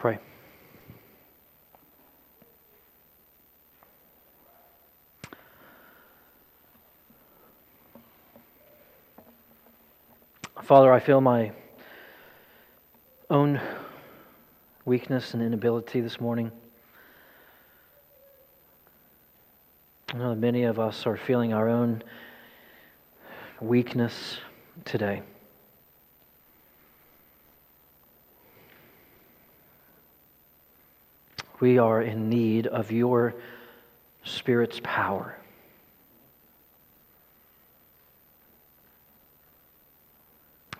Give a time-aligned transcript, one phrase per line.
[0.00, 0.18] pray.
[10.62, 11.52] Father, I feel my
[13.28, 13.60] own
[14.86, 16.50] weakness and inability this morning.
[20.14, 22.02] I know many of us are feeling our own
[23.60, 24.38] weakness
[24.86, 25.20] today.
[31.60, 33.34] We are in need of your
[34.24, 35.36] Spirit's power.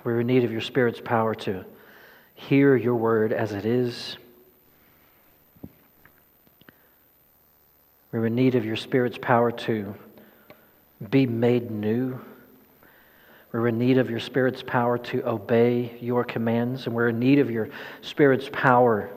[0.03, 1.67] We're in need of your Spirit's power to
[2.35, 4.17] hear your word as it is.
[8.11, 9.95] We're in need of your Spirit's power to
[11.11, 12.19] be made new.
[13.53, 17.39] We're in need of your Spirit's power to obey your commands, and we're in need
[17.39, 17.69] of your
[18.01, 19.11] Spirit's power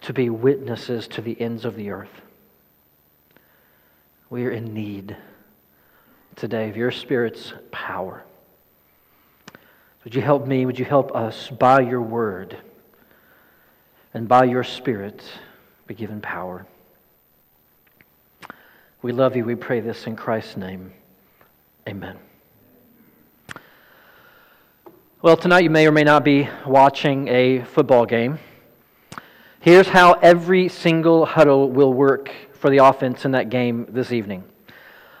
[0.00, 2.20] to be witnesses to the ends of the earth.
[4.30, 5.16] We are in need
[6.36, 8.24] today of your Spirit's power.
[10.04, 10.66] Would you help me?
[10.66, 12.56] Would you help us by your word
[14.14, 15.22] and by your Spirit
[15.86, 16.66] be given power?
[19.00, 19.44] We love you.
[19.44, 20.92] We pray this in Christ's name.
[21.88, 22.16] Amen.
[25.22, 28.38] Well, tonight you may or may not be watching a football game.
[29.68, 34.44] Here's how every single huddle will work for the offense in that game this evening.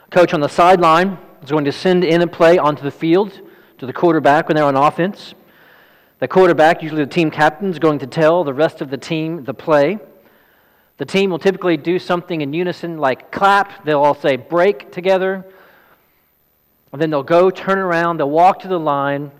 [0.08, 3.42] Coach on the sideline is going to send in a play onto the field
[3.76, 5.34] to the quarterback when they're on offense.
[6.20, 9.44] The quarterback, usually the team captain, is going to tell the rest of the team
[9.44, 9.98] the play.
[10.96, 13.84] The team will typically do something in unison like clap.
[13.84, 15.44] They'll all say break together.
[16.90, 19.30] And then they'll go, turn around, they'll walk to the line,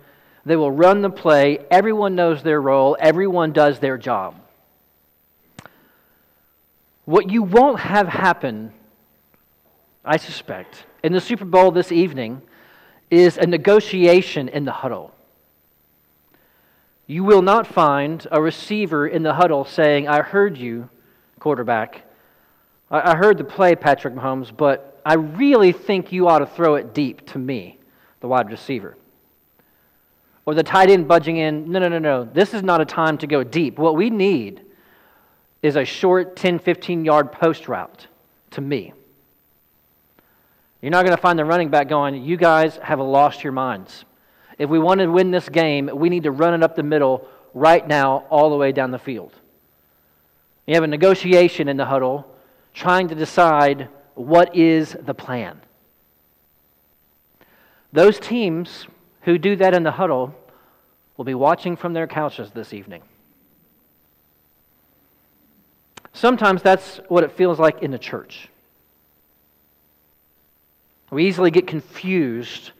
[0.45, 1.65] they will run the play.
[1.71, 4.35] Everyone knows their role, everyone does their job.
[7.09, 8.71] What you won't have happen,
[10.05, 12.43] I suspect, in the Super Bowl this evening
[13.09, 15.11] is a negotiation in the huddle.
[17.07, 20.87] You will not find a receiver in the huddle saying, I heard you,
[21.39, 22.03] quarterback.
[22.91, 26.93] I heard the play, Patrick Mahomes, but I really think you ought to throw it
[26.93, 27.79] deep to me,
[28.19, 28.95] the wide receiver.
[30.45, 32.25] Or the tight end budging in, no, no, no, no.
[32.25, 33.79] This is not a time to go deep.
[33.79, 34.61] What we need
[35.61, 38.07] is a short 10, 15 yard post route
[38.51, 38.93] to me.
[40.81, 44.05] You're not going to find the running back going, You guys have lost your minds.
[44.57, 47.27] If we want to win this game, we need to run it up the middle
[47.53, 49.33] right now, all the way down the field.
[50.65, 52.31] You have a negotiation in the huddle
[52.73, 55.59] trying to decide what is the plan.
[57.91, 58.85] Those teams
[59.21, 60.35] who do that in the huddle
[61.17, 63.01] will be watching from their couches this evening.
[66.19, 68.49] Sometimes that's what it feels like in the church.
[71.11, 72.71] We easily get confused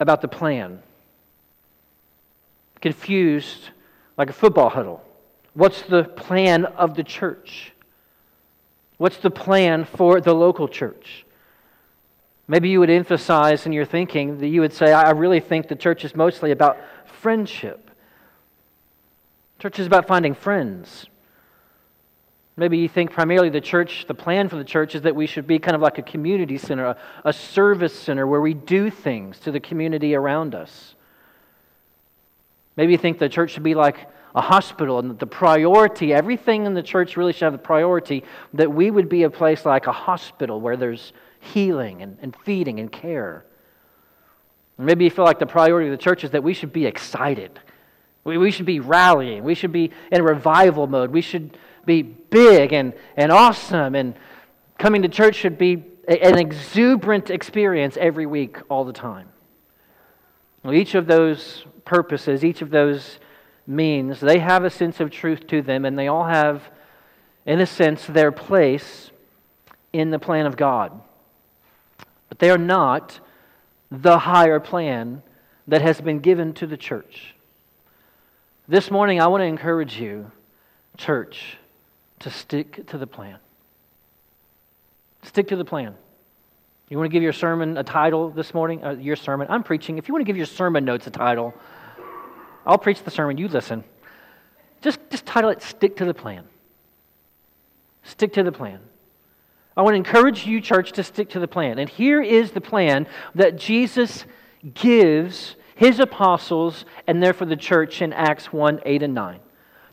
[0.00, 0.82] about the plan,
[2.80, 3.70] confused
[4.18, 5.00] like a football huddle.
[5.54, 7.72] What's the plan of the church?
[8.96, 11.24] What's the plan for the local church?
[12.48, 15.76] Maybe you would emphasize in your thinking that you would say, I really think the
[15.76, 16.78] church is mostly about
[17.20, 17.92] friendship.
[19.60, 21.06] Church is about finding friends.
[22.58, 25.46] Maybe you think primarily the church, the plan for the church is that we should
[25.46, 29.38] be kind of like a community center, a, a, service center where we do things
[29.40, 30.94] to the community around us.
[32.76, 36.72] Maybe you think the church should be like a hospital and the priority, everything in
[36.72, 38.24] the church really should have the priority
[38.54, 42.80] that we would be a place like a hospital where there's healing and, and feeding
[42.80, 43.44] and care.
[44.78, 47.60] maybe you feel like the priority of the church is that we should be excited.
[48.24, 49.44] We, we should be rallying.
[49.44, 51.12] We should be in revival mode.
[51.12, 54.14] We should be big and, and awesome, and
[54.78, 59.28] coming to church should be an exuberant experience every week, all the time.
[60.62, 63.18] Well, each of those purposes, each of those
[63.66, 66.62] means, they have a sense of truth to them, and they all have,
[67.44, 69.10] in a sense, their place
[69.92, 71.00] in the plan of God.
[72.28, 73.20] But they are not
[73.90, 75.22] the higher plan
[75.68, 77.34] that has been given to the church.
[78.68, 80.30] This morning, I want to encourage you,
[80.96, 81.56] church,
[82.20, 83.38] to stick to the plan.
[85.22, 85.94] Stick to the plan.
[86.88, 88.84] You want to give your sermon a title this morning?
[88.84, 89.48] Uh, your sermon.
[89.50, 89.98] I'm preaching.
[89.98, 91.52] If you want to give your sermon notes a title,
[92.64, 93.38] I'll preach the sermon.
[93.38, 93.82] You listen.
[94.82, 96.44] Just, just title it Stick to the Plan.
[98.04, 98.78] Stick to the plan.
[99.76, 101.78] I want to encourage you, church, to stick to the plan.
[101.78, 104.24] And here is the plan that Jesus
[104.74, 109.40] gives his apostles and therefore the church in Acts 1 8 and 9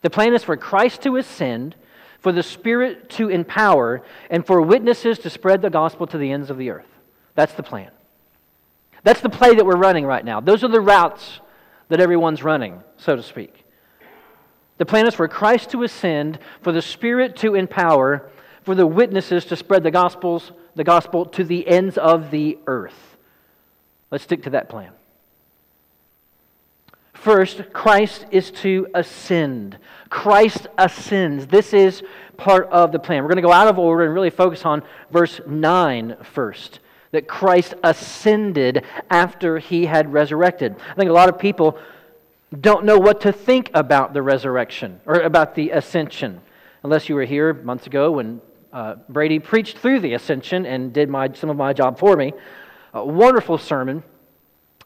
[0.01, 1.75] The plan is for Christ to ascend,
[2.23, 6.49] for the Spirit to empower, and for witnesses to spread the gospel to the ends
[6.49, 6.87] of the earth.
[7.35, 7.91] That's the plan.
[9.03, 10.39] That's the play that we're running right now.
[10.39, 11.41] Those are the routes
[11.89, 13.65] that everyone's running, so to speak.
[14.77, 18.31] The plan is for Christ to ascend, for the Spirit to empower,
[18.63, 23.17] for the witnesses to spread the gospels, the gospel to the ends of the earth.
[24.11, 24.93] Let's stick to that plan.
[27.23, 29.77] First, Christ is to ascend.
[30.09, 31.47] Christ ascends.
[31.47, 32.03] This is
[32.35, 33.23] part of the plan.
[33.23, 36.81] We're going to go out of order and really focus on verse 9 first
[37.11, 40.75] that Christ ascended after he had resurrected.
[40.91, 41.77] I think a lot of people
[42.59, 46.41] don't know what to think about the resurrection or about the ascension.
[46.83, 48.41] Unless you were here months ago when
[48.73, 52.33] uh, Brady preached through the ascension and did my, some of my job for me.
[52.93, 54.03] A wonderful sermon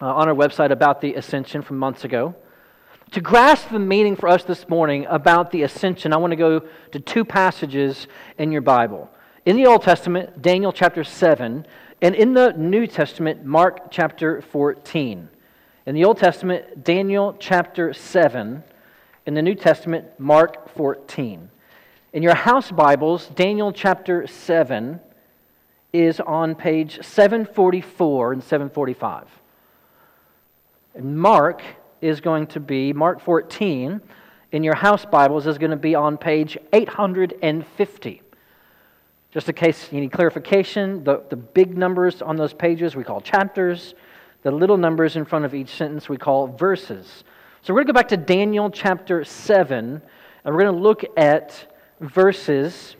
[0.02, 2.36] uh, on our website about the ascension from months ago.
[3.12, 6.62] To grasp the meaning for us this morning about the ascension, I want to go
[6.92, 8.08] to two passages
[8.38, 9.10] in your Bible.
[9.46, 11.66] In the Old Testament, Daniel chapter 7,
[12.02, 15.30] and in the New Testament, Mark chapter 14.
[15.86, 18.64] In the Old Testament, Daniel chapter 7.
[19.26, 21.50] In the New Testament, Mark 14.
[22.12, 25.00] In your house Bibles, Daniel chapter 7
[25.94, 29.37] is on page 744 and 745.
[30.98, 31.62] And Mark
[32.02, 34.02] is going to be, Mark 14
[34.52, 38.22] in your house Bibles is going to be on page 850.
[39.30, 43.22] Just in case you need clarification, the, the big numbers on those pages we call
[43.22, 43.94] chapters.
[44.42, 47.24] The little numbers in front of each sentence we call verses.
[47.62, 50.02] So we're going to go back to Daniel chapter 7,
[50.46, 52.96] and we're going to look at verses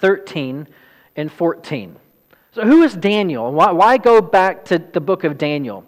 [0.00, 0.66] 13
[1.16, 1.96] and 14.
[2.52, 3.52] So, who is Daniel?
[3.52, 5.84] Why, why go back to the book of Daniel?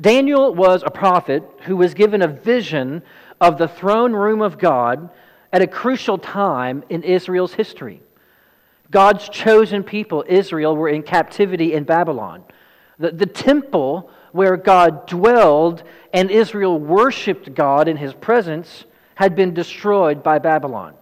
[0.00, 3.02] Daniel was a prophet who was given a vision
[3.40, 5.10] of the throne room of God
[5.52, 8.00] at a crucial time in Israel's history.
[8.90, 12.44] God's chosen people, Israel, were in captivity in Babylon.
[12.98, 15.82] The, the temple where God dwelled
[16.12, 20.94] and Israel worshiped God in his presence had been destroyed by Babylon.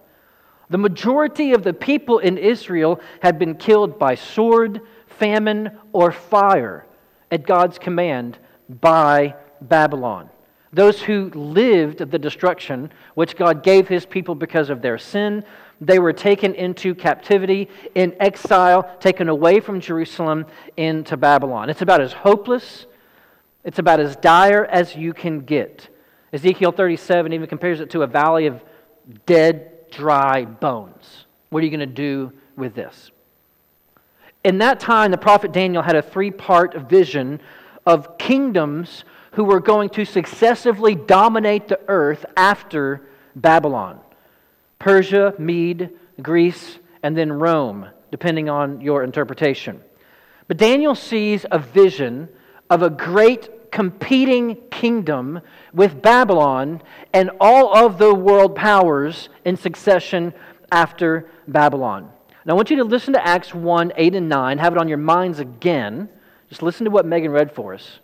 [0.69, 6.85] The majority of the people in Israel had been killed by sword, famine, or fire
[7.31, 8.37] at God's command
[8.69, 10.29] by Babylon.
[10.71, 15.43] Those who lived the destruction which God gave his people because of their sin
[15.81, 20.45] they were taken into captivity, in exile, taken away from Jerusalem
[20.75, 21.69] into Babylon.
[21.69, 22.85] It's about as hopeless,
[23.63, 25.89] it's about as dire as you can get.
[26.33, 28.61] Ezekiel 37 even compares it to a valley of
[29.25, 31.25] dead, dry bones.
[31.49, 33.11] What are you going to do with this?
[34.43, 37.39] In that time, the prophet Daniel had a three part vision
[37.85, 39.03] of kingdoms
[39.33, 43.01] who were going to successively dominate the earth after
[43.35, 43.99] Babylon.
[44.79, 45.89] Persia, Mede,
[46.21, 49.81] Greece, and then Rome, depending on your interpretation.
[50.47, 52.27] But Daniel sees a vision
[52.69, 55.41] of a great competing kingdom
[55.73, 56.81] with Babylon
[57.13, 60.33] and all of the world powers in succession
[60.71, 62.11] after Babylon.
[62.45, 64.87] Now, I want you to listen to Acts 1 8 and 9, have it on
[64.87, 66.09] your minds again.
[66.49, 67.99] Just listen to what Megan read for us.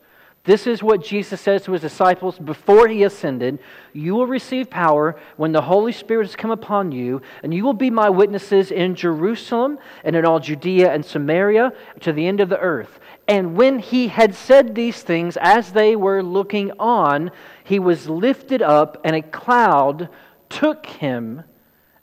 [0.45, 3.57] This is what Jesus says to his disciples before he ascended
[3.94, 7.73] You will receive power when the Holy Spirit has come upon you, and you will
[7.73, 12.49] be my witnesses in Jerusalem and in all Judea and Samaria to the end of
[12.49, 12.99] the earth.
[13.28, 17.31] And when he had said these things, as they were looking on,
[17.64, 20.09] he was lifted up, and a cloud
[20.49, 21.42] took him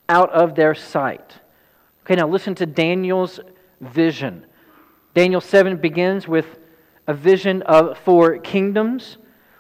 [0.09, 1.39] out of their sight.
[2.05, 3.39] Okay, now listen to Daniel's
[3.81, 4.47] vision.
[5.15, 6.59] Daniel 7 begins with
[7.07, 9.19] a vision of four kingdoms.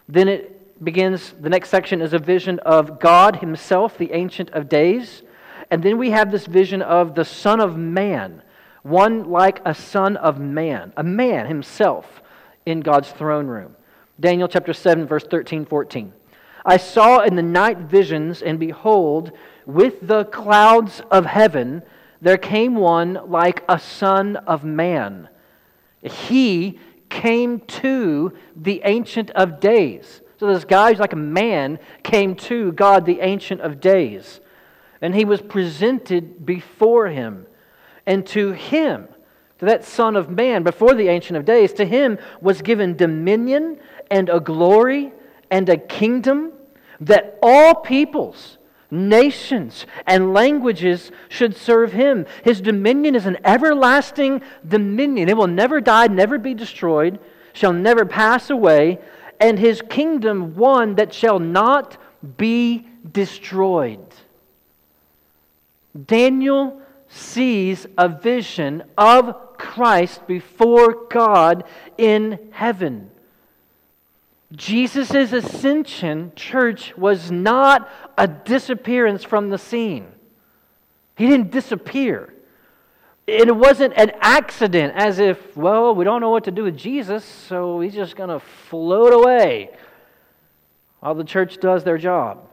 [0.09, 4.71] Then it begins, the next section is a vision of God Himself, the Ancient of
[4.71, 5.23] Days.
[5.71, 8.43] And then we have this vision of the Son of Man,
[8.83, 12.23] one like a Son of Man, a man himself
[12.65, 13.77] in God's throne room.
[14.21, 16.13] Daniel chapter 7, verse 13, 14.
[16.65, 19.33] I saw in the night visions, and behold,
[19.67, 21.83] with the clouds of heaven,
[22.21, 25.29] there came one like a Son of Man.
[26.03, 26.79] He
[27.09, 30.21] came to the Ancient of Days.
[30.39, 34.41] So this guy who's like a man came to God, the Ancient of Days.
[35.01, 37.47] And he was presented before him.
[38.07, 39.09] And to him,
[39.59, 43.79] to that Son of Man, before the Ancient of Days, to him was given dominion
[44.11, 45.13] and a glory
[45.51, 46.53] and a kingdom
[47.01, 48.59] that all peoples
[48.93, 52.27] nations and languages should serve him.
[52.45, 55.29] His dominion is an everlasting dominion.
[55.29, 57.19] It will never die, never be destroyed,
[57.55, 58.99] shall never pass away,
[59.41, 61.97] and his kingdom one that shall not
[62.37, 64.07] be destroyed.
[66.07, 71.65] Daniel sees a vision of Christ before God
[71.97, 73.12] in heaven.
[74.53, 80.07] Jesus' ascension, church, was not a disappearance from the scene.
[81.17, 82.35] He didn't disappear.
[83.27, 87.25] It wasn't an accident, as if, well, we don't know what to do with Jesus,
[87.25, 89.71] so he's just going to float away
[91.01, 92.49] while the church does their job.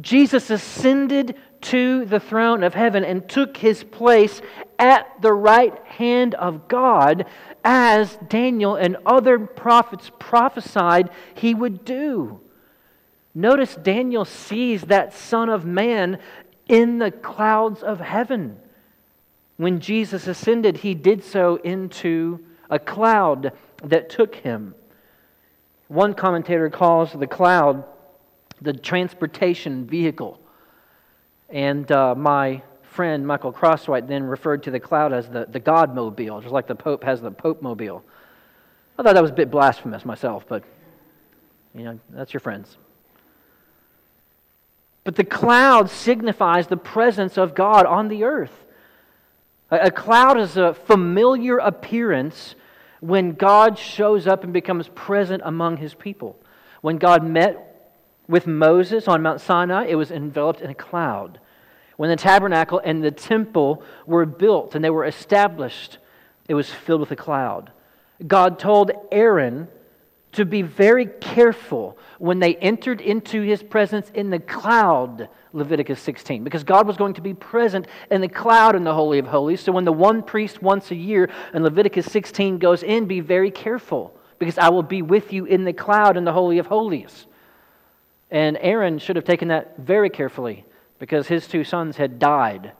[0.00, 4.40] Jesus ascended to the throne of heaven and took his place
[4.78, 7.26] at the right hand of God,
[7.64, 12.40] as Daniel and other prophets prophesied he would do.
[13.34, 16.18] Notice Daniel sees that Son of Man
[16.68, 18.58] in the clouds of heaven.
[19.56, 22.40] When Jesus ascended, he did so into
[22.70, 23.52] a cloud
[23.82, 24.74] that took him.
[25.88, 27.84] One commentator calls the cloud
[28.62, 30.40] the transportation vehicle.
[31.48, 32.62] And uh, my
[33.00, 36.66] friend Michael Crosswhite then referred to the cloud as the, the God mobile, just like
[36.66, 38.04] the Pope has the Pope mobile.
[38.98, 40.64] I thought that was a bit blasphemous myself, but
[41.74, 42.76] you know, that's your friends.
[45.02, 48.66] But the cloud signifies the presence of God on the earth.
[49.70, 52.54] A, a cloud is a familiar appearance
[53.00, 56.38] when God shows up and becomes present among his people.
[56.82, 57.96] When God met
[58.28, 61.40] with Moses on Mount Sinai, it was enveloped in a cloud.
[62.00, 65.98] When the tabernacle and the temple were built and they were established,
[66.48, 67.72] it was filled with a cloud.
[68.26, 69.68] God told Aaron
[70.32, 76.42] to be very careful when they entered into his presence in the cloud, Leviticus 16,
[76.42, 79.60] because God was going to be present in the cloud in the Holy of Holies.
[79.60, 83.50] So when the one priest once a year in Leviticus 16 goes in, be very
[83.50, 87.26] careful, because I will be with you in the cloud in the Holy of Holies.
[88.30, 90.64] And Aaron should have taken that very carefully
[91.00, 92.72] because his two sons had died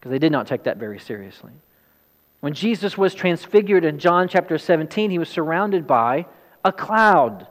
[0.00, 1.52] because they did not take that very seriously.
[2.40, 6.24] When Jesus was transfigured in John chapter 17, he was surrounded by
[6.64, 7.46] a cloud.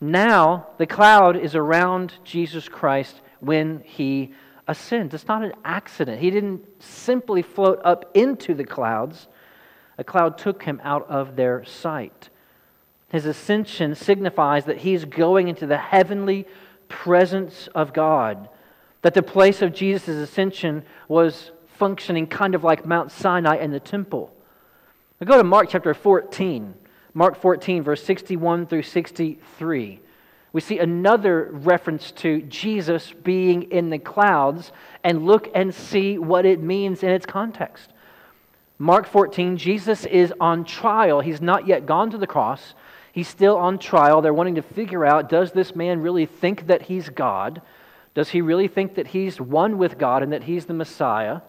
[0.00, 4.32] Now, the cloud is around Jesus Christ when he
[4.66, 5.12] ascends.
[5.12, 6.22] It's not an accident.
[6.22, 9.28] He didn't simply float up into the clouds,
[9.98, 12.30] a cloud took him out of their sight.
[13.10, 16.46] His ascension signifies that he's going into the heavenly
[16.88, 18.48] presence of God.
[19.02, 23.80] That the place of Jesus' ascension was functioning kind of like Mount Sinai and the
[23.80, 24.34] temple.
[25.20, 26.74] Now go to Mark chapter 14.
[27.14, 30.00] Mark 14, verse 61 through 63.
[30.52, 34.72] We see another reference to Jesus being in the clouds,
[35.04, 37.90] and look and see what it means in its context.
[38.78, 41.20] Mark 14, Jesus is on trial.
[41.20, 42.74] He's not yet gone to the cross.
[43.12, 44.22] He's still on trial.
[44.22, 47.60] They're wanting to figure out does this man really think that he's God?
[48.14, 51.40] Does he really think that he's one with God and that he's the Messiah?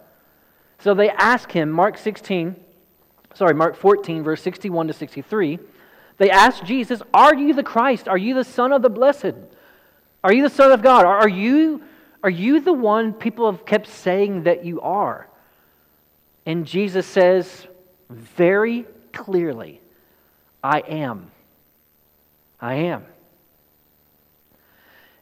[0.79, 2.55] So they ask him, Mark 16,
[3.33, 5.59] sorry, Mark 14, verse 61 to 63.
[6.17, 8.07] They ask Jesus, Are you the Christ?
[8.07, 9.33] Are you the Son of the Blessed?
[10.23, 11.05] Are you the Son of God?
[11.05, 11.83] Are you,
[12.23, 15.27] are you the one people have kept saying that you are?
[16.45, 17.67] And Jesus says
[18.09, 19.81] very clearly,
[20.63, 21.31] I am.
[22.59, 23.05] I am.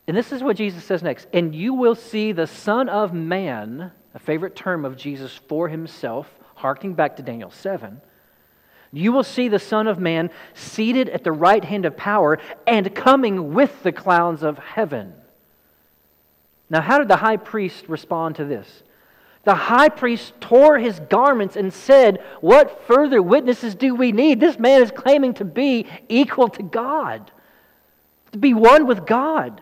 [0.10, 1.28] And this is what Jesus says next.
[1.34, 6.28] And you will see the Son of Man, a favorite term of Jesus for himself,
[6.56, 8.02] harking back to Daniel 7.
[8.92, 12.96] You will see the Son of Man seated at the right hand of power and
[12.96, 15.14] coming with the clouds of heaven.
[16.72, 18.82] Now, how did the high priest respond to this?
[19.44, 24.40] The high priest tore his garments and said, What further witnesses do we need?
[24.40, 27.32] This man is claiming to be equal to God,
[28.32, 29.62] to be one with God.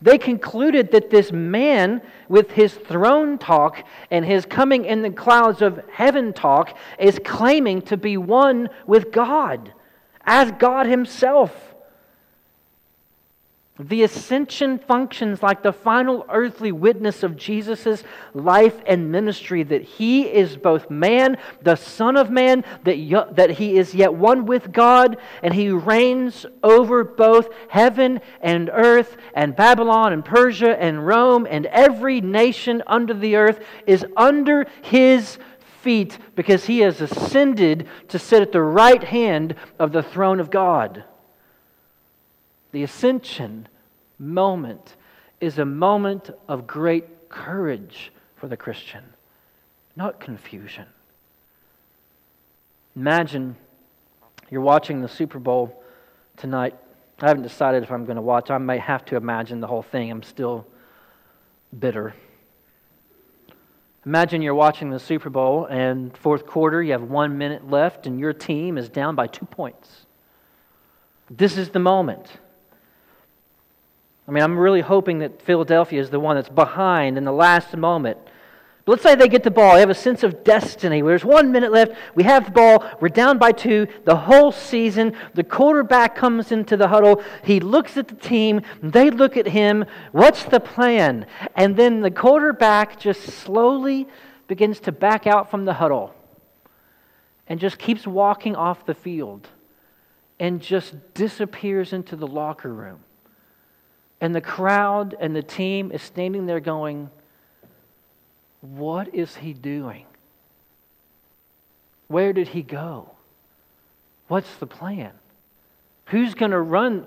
[0.00, 5.60] They concluded that this man, with his throne talk and his coming in the clouds
[5.60, 9.72] of heaven talk, is claiming to be one with God,
[10.24, 11.74] as God Himself.
[13.80, 18.02] The ascension functions like the final earthly witness of Jesus'
[18.34, 23.78] life and ministry that he is both man, the Son of Man, that, that he
[23.78, 30.12] is yet one with God, and he reigns over both heaven and earth, and Babylon
[30.12, 35.38] and Persia and Rome, and every nation under the earth is under his
[35.82, 40.50] feet because he has ascended to sit at the right hand of the throne of
[40.50, 41.04] God.
[42.72, 43.68] The ascension
[44.18, 44.96] moment
[45.40, 49.04] is a moment of great courage for the Christian,
[49.96, 50.86] not confusion.
[52.96, 53.56] Imagine
[54.50, 55.82] you're watching the Super Bowl
[56.36, 56.74] tonight
[57.20, 58.50] I haven't decided if I'm going to watch.
[58.50, 60.10] I may have to imagine the whole thing.
[60.10, 60.66] I'm still
[61.76, 62.14] bitter.
[64.06, 68.20] Imagine you're watching the Super Bowl and fourth quarter, you have one minute left, and
[68.20, 70.06] your team is down by two points.
[71.28, 72.28] This is the moment.
[74.28, 77.76] I mean, I'm really hoping that Philadelphia is the one that's behind in the last
[77.76, 78.18] moment
[78.88, 79.74] but let's say they get the ball.
[79.74, 81.02] They have a sense of destiny.
[81.02, 81.92] There's one minute left.
[82.14, 82.90] We have the ball.
[83.02, 83.86] We're down by two.
[84.06, 87.22] The whole season, the quarterback comes into the huddle.
[87.44, 88.62] He looks at the team.
[88.82, 89.84] They look at him.
[90.12, 91.26] What's the plan?
[91.54, 94.08] And then the quarterback just slowly
[94.46, 96.14] begins to back out from the huddle
[97.46, 99.48] and just keeps walking off the field
[100.40, 103.00] and just disappears into the locker room.
[104.20, 107.10] And the crowd and the team is standing there going,
[108.60, 110.06] what is he doing?
[112.08, 113.10] Where did he go?
[114.26, 115.12] What's the plan?
[116.06, 117.06] Who's going to run?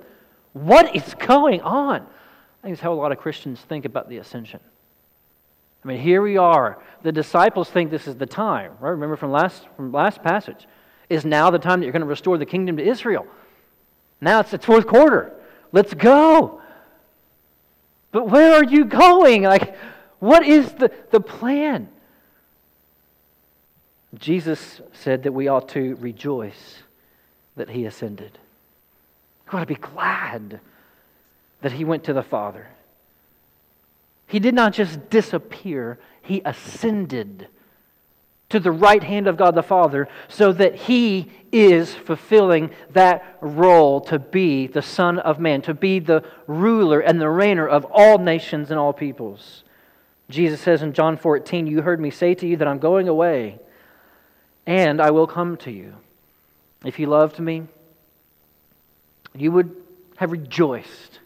[0.54, 2.02] What is going on?
[2.02, 4.60] I think it's how a lot of Christians think about the ascension.
[5.84, 6.82] I mean, here we are.
[7.02, 8.92] The disciples think this is the time, right?
[8.92, 10.68] Remember from last, from last passage.
[11.10, 13.26] Is now the time that you're going to restore the kingdom to Israel?
[14.22, 15.34] Now it's the fourth quarter.
[15.72, 16.61] Let's go.
[18.12, 19.44] But where are you going?
[19.44, 19.76] Like,
[20.20, 21.90] what is the, the plan?
[24.18, 26.80] Jesus said that we ought to rejoice
[27.56, 28.38] that he ascended.
[29.52, 30.60] We ought to be glad
[31.62, 32.68] that he went to the Father.
[34.28, 37.48] He did not just disappear, he ascended
[38.52, 44.00] to the right hand of God the Father so that he is fulfilling that role
[44.02, 48.18] to be the Son of Man, to be the ruler and the reigner of all
[48.18, 49.64] nations and all peoples.
[50.30, 53.60] Jesus says in John 14, You heard me say to you that I'm going away,
[54.66, 55.96] and I will come to you.
[56.86, 57.64] If you loved me,
[59.36, 59.76] you would
[60.18, 61.20] have rejoiced,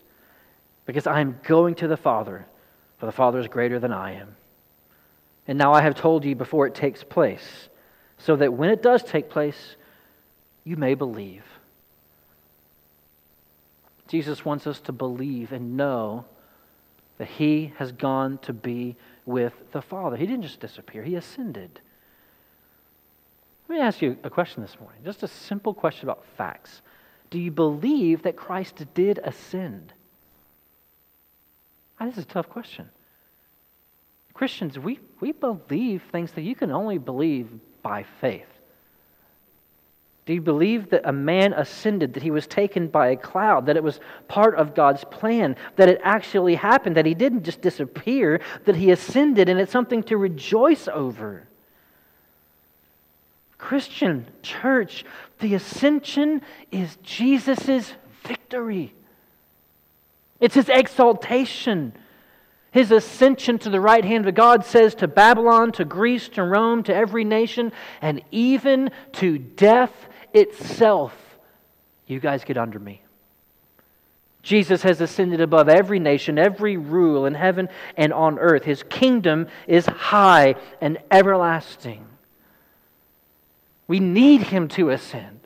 [0.86, 2.46] because I am going to the Father,
[2.98, 4.36] for the Father is greater than I am.
[5.48, 7.70] And now I have told you before it takes place,
[8.18, 9.76] so that when it does take place,
[10.64, 11.44] you may believe.
[14.08, 16.26] Jesus wants us to believe and know
[17.18, 20.18] that he has gone to be with the Father.
[20.18, 21.80] He didn't just disappear, he ascended.
[23.68, 26.82] Let me ask you a question this morning, just a simple question about facts.
[27.32, 29.94] Do you believe that Christ did ascend?
[32.00, 32.90] Ah, this is a tough question.
[34.36, 37.50] Christians, we, we believe things that you can only believe
[37.82, 38.46] by faith.
[40.26, 43.78] Do you believe that a man ascended, that he was taken by a cloud, that
[43.78, 48.42] it was part of God's plan, that it actually happened, that he didn't just disappear,
[48.66, 51.48] that he ascended, and it's something to rejoice over?
[53.58, 55.06] Christian church,
[55.40, 57.94] the ascension is Jesus'
[58.24, 58.94] victory.
[60.42, 61.94] It's his exaltation.
[62.76, 66.84] His ascension to the right hand of God says to Babylon, to Greece, to Rome,
[66.84, 69.94] to every nation, and even to death
[70.34, 71.16] itself,
[72.06, 73.02] you guys get under me.
[74.44, 78.66] Jesus has ascended above every nation, every rule in heaven and on earth.
[78.66, 82.06] His kingdom is high and everlasting.
[83.88, 85.45] We need him to ascend.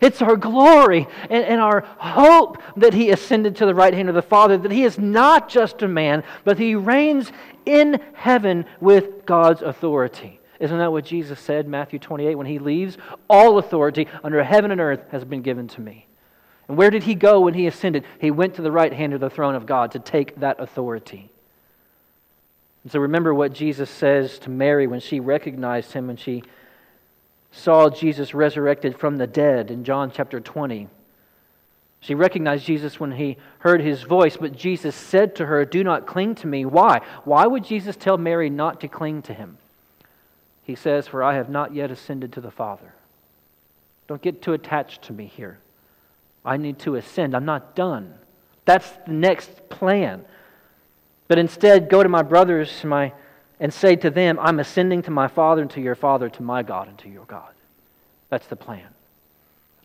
[0.00, 4.14] It's our glory and, and, our hope that he ascended to the right hand of
[4.14, 7.30] the Father, that he is not just a man, but he reigns
[7.66, 10.40] in heaven with God's authority.
[10.58, 12.96] Isn't that what Jesus said, Matthew 28, when he leaves?
[13.28, 16.06] All authority under heaven and earth has been given to me.
[16.68, 18.04] And where did he go when he ascended?
[18.20, 21.30] He went to the right hand of the throne of God to take that authority.
[22.84, 26.42] And so remember what Jesus says to Mary when she recognized him, when she
[27.50, 30.88] saw Jesus resurrected from the dead in John chapter 20.
[32.00, 36.06] She recognized Jesus when he heard his voice, but Jesus said to her, Do not
[36.06, 36.64] cling to me.
[36.64, 37.00] Why?
[37.24, 39.58] Why would Jesus tell Mary not to cling to him?
[40.62, 42.94] He says, For I have not yet ascended to the Father.
[44.06, 45.58] Don't get too attached to me here.
[46.44, 47.36] I need to ascend.
[47.36, 48.14] I'm not done.
[48.64, 50.24] That's the next plan.
[51.28, 53.12] But instead, go to my brothers my,
[53.60, 56.62] and say to them, I'm ascending to my Father and to your Father, to my
[56.62, 57.52] God and to your God.
[58.30, 58.88] That's the plan.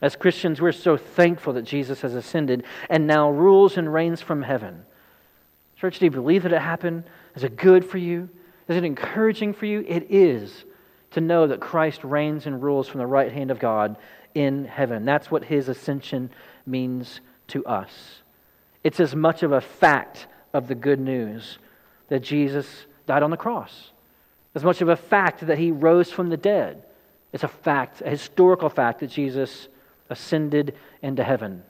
[0.01, 4.41] As Christians, we're so thankful that Jesus has ascended and now rules and reigns from
[4.41, 4.85] heaven.
[5.77, 7.03] Church, do you believe that it happened?
[7.35, 8.29] Is it good for you?
[8.67, 9.83] Is it encouraging for you?
[9.88, 10.63] It is
[11.11, 13.97] to know that Christ reigns and rules from the right hand of God
[14.33, 15.05] in heaven.
[15.05, 16.29] That's what his ascension
[16.65, 18.21] means to us.
[18.83, 21.57] It's as much of a fact of the good news
[22.09, 23.91] that Jesus died on the cross,
[24.54, 26.84] as much of a fact that he rose from the dead.
[27.34, 29.68] It's a fact, a historical fact that Jesus
[30.10, 31.63] ascended into heaven.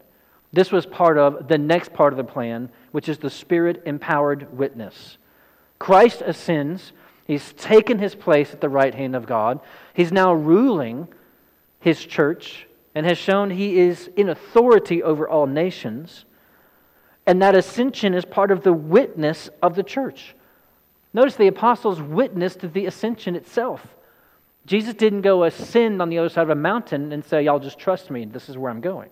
[0.53, 4.57] This was part of the next part of the plan, which is the spirit empowered
[4.57, 5.17] witness.
[5.79, 6.93] Christ ascends.
[7.25, 9.59] He's taken his place at the right hand of God.
[9.93, 11.07] He's now ruling
[11.79, 16.25] his church and has shown he is in authority over all nations.
[17.25, 20.35] And that ascension is part of the witness of the church.
[21.15, 23.95] Notice the apostles witnessed the ascension itself.
[24.65, 27.79] Jesus didn't go ascend on the other side of a mountain and say, Y'all just
[27.79, 29.09] trust me, this is where I'm going.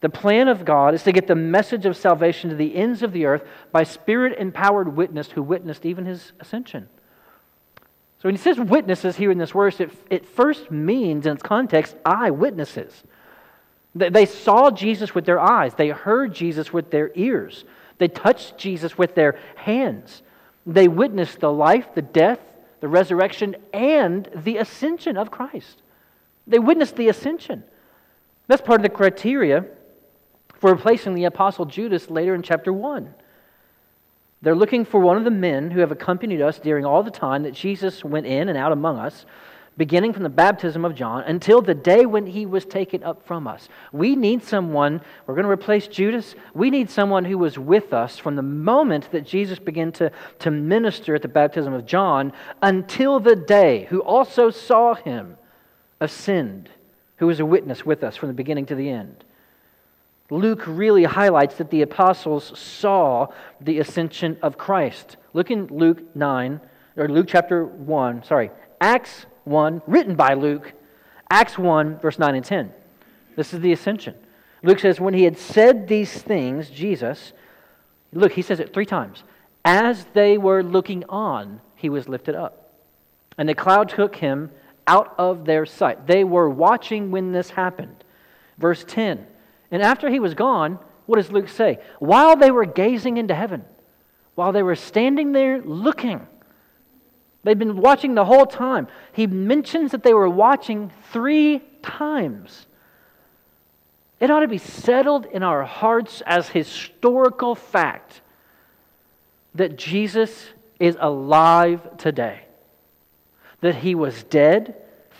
[0.00, 3.12] The plan of God is to get the message of salvation to the ends of
[3.12, 6.88] the earth by spirit empowered witness who witnessed even his ascension.
[7.76, 11.42] So when he says witnesses here in this verse, it, it first means in its
[11.42, 13.02] context eyewitnesses.
[13.94, 17.66] They, they saw Jesus with their eyes, they heard Jesus with their ears,
[17.98, 20.22] they touched Jesus with their hands.
[20.68, 22.40] They witnessed the life, the death,
[22.80, 25.80] the resurrection, and the ascension of Christ.
[26.46, 27.64] They witnessed the ascension.
[28.48, 29.64] That's part of the criteria
[30.56, 33.14] for replacing the apostle Judas later in chapter 1.
[34.42, 37.44] They're looking for one of the men who have accompanied us during all the time
[37.44, 39.24] that Jesus went in and out among us,
[39.78, 43.46] beginning from the baptism of John until the day when he was taken up from
[43.46, 43.68] us.
[43.92, 46.34] We need someone, we're going to replace Judas.
[46.52, 50.10] We need someone who was with us from the moment that Jesus began to,
[50.40, 55.36] to minister at the baptism of John until the day, who also saw him
[56.00, 56.68] ascend,
[57.16, 59.24] who was a witness with us from the beginning to the end.
[60.28, 63.28] Luke really highlights that the apostles saw
[63.60, 65.16] the ascension of Christ.
[65.32, 66.60] Look in Luke 9,
[66.96, 70.72] or Luke chapter 1, sorry, Acts 1, written by Luke,
[71.30, 72.72] Acts 1, verse 9 and 10.
[73.36, 74.14] This is the ascension.
[74.62, 77.32] Luke says, When he had said these things, Jesus,
[78.12, 79.24] look, he says it three times.
[79.64, 82.72] As they were looking on, he was lifted up.
[83.36, 84.50] And the cloud took him
[84.86, 86.06] out of their sight.
[86.06, 88.04] They were watching when this happened.
[88.58, 89.26] Verse 10
[89.70, 91.78] and after he was gone, what does Luke say?
[91.98, 93.64] While they were gazing into heaven,
[94.34, 96.26] while they were standing there looking,
[97.48, 98.88] they'd been watching the whole time.
[99.12, 102.66] He mentions that they were watching three times.
[104.20, 108.20] It ought to be settled in our hearts as historical fact
[109.54, 112.42] that Jesus is alive today,
[113.60, 114.74] that he was dead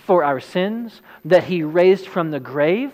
[0.06, 2.92] for our sins, that he raised from the grave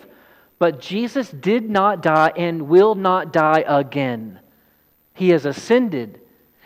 [0.59, 4.40] but Jesus did not die and will not die again.
[5.12, 6.20] He has ascended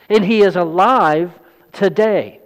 [0.08, 1.32] and he is alive
[1.72, 2.37] today.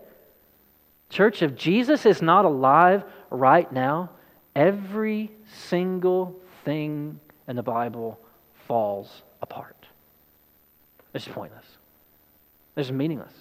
[1.12, 4.09] Church, if Jesus is not alive right now,
[4.57, 5.31] every
[5.68, 8.18] single thing in the Bible
[8.66, 9.77] falls apart.
[11.12, 11.66] It's pointless.
[12.79, 13.35] It's meaningless.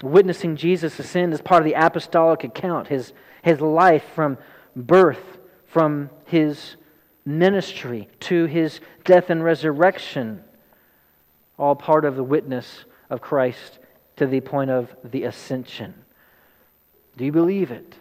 [0.00, 4.38] Witnessing Jesus ascend is part of the apostolic account, his, his life from
[4.76, 6.76] birth from his
[7.26, 10.44] ministry to his death and resurrection,
[11.58, 13.80] all part of the witness of Christ
[14.18, 15.94] to the point of the ascension.
[17.16, 17.94] Do you believe it?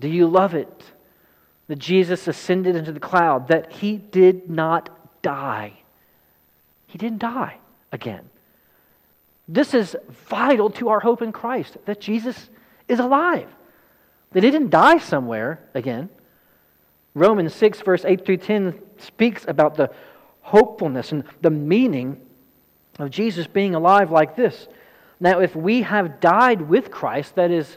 [0.00, 0.84] Do you love it?
[1.68, 5.74] That Jesus ascended into the cloud, that he did not die.
[6.86, 7.58] He didn't die
[7.92, 8.28] again.
[9.46, 9.96] This is
[10.28, 12.50] vital to our hope in Christ, that Jesus
[12.88, 13.48] is alive,
[14.32, 16.08] that he didn't die somewhere again.
[17.14, 19.90] Romans 6, verse 8 through 10 speaks about the
[20.40, 22.20] hopefulness and the meaning
[22.98, 24.68] of Jesus being alive like this.
[25.20, 27.76] Now, if we have died with Christ, that is,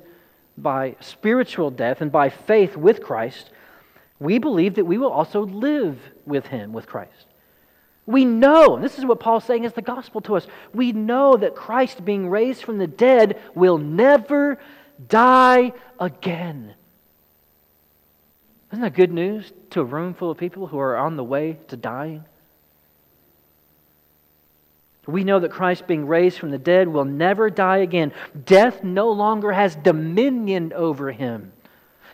[0.57, 3.49] by spiritual death and by faith with Christ,
[4.19, 7.25] we believe that we will also live with Him, with Christ.
[8.05, 10.47] We know, this is what Paul's saying is the gospel to us.
[10.73, 14.59] We know that Christ, being raised from the dead, will never
[15.07, 16.75] die again.
[18.71, 21.59] Isn't that good news to a room full of people who are on the way
[21.67, 22.25] to dying?
[25.05, 28.13] We know that Christ, being raised from the dead, will never die again.
[28.45, 31.51] Death no longer has dominion over him.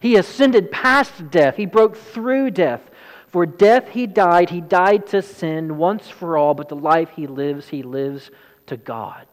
[0.02, 2.82] He ascended past death, he broke through death.
[3.28, 7.28] For death he died, he died to sin once for all, but the life he
[7.28, 8.32] lives, he lives
[8.66, 9.28] to God.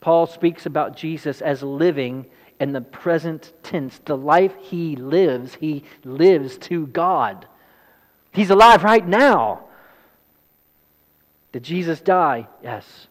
[0.00, 2.26] Paul speaks about Jesus as living
[2.60, 4.00] in the present tense.
[4.04, 7.46] The life he lives, he lives to God.
[8.32, 9.64] He's alive right now.
[11.52, 12.48] Did Jesus die?
[12.62, 13.06] Yes.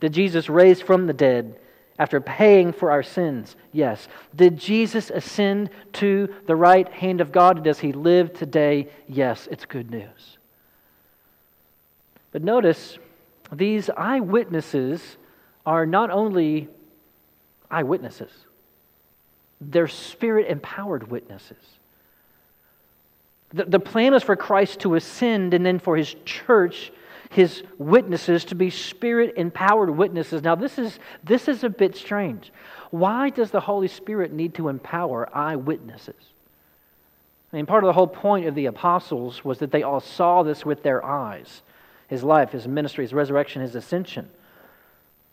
[0.00, 1.58] Did Jesus raise from the dead
[1.98, 3.54] after paying for our sins?
[3.70, 4.08] Yes.
[4.34, 7.62] Did Jesus ascend to the right hand of God?
[7.62, 8.88] Does he live today?
[9.06, 9.48] Yes.
[9.50, 10.38] It's good news.
[12.32, 12.98] But notice,
[13.52, 15.16] these eyewitnesses
[15.64, 16.68] are not only
[17.70, 18.32] eyewitnesses,
[19.60, 21.62] they're spirit empowered witnesses.
[23.52, 26.90] The, the plan is for Christ to ascend and then for his church,
[27.32, 30.42] his witnesses, to be spirit empowered witnesses.
[30.42, 32.52] Now, this is, this is a bit strange.
[32.90, 36.14] Why does the Holy Spirit need to empower eyewitnesses?
[37.52, 40.42] I mean, part of the whole point of the apostles was that they all saw
[40.42, 41.62] this with their eyes
[42.08, 44.28] his life, his ministry, his resurrection, his ascension.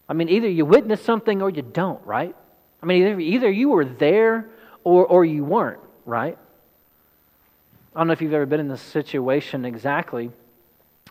[0.08, 2.34] I mean, either you witness something or you don't, right?
[2.82, 4.50] I mean, either, either you were there
[4.86, 6.38] or, or you weren't, right?
[7.94, 10.32] I don't know if you've ever been in this situation exactly,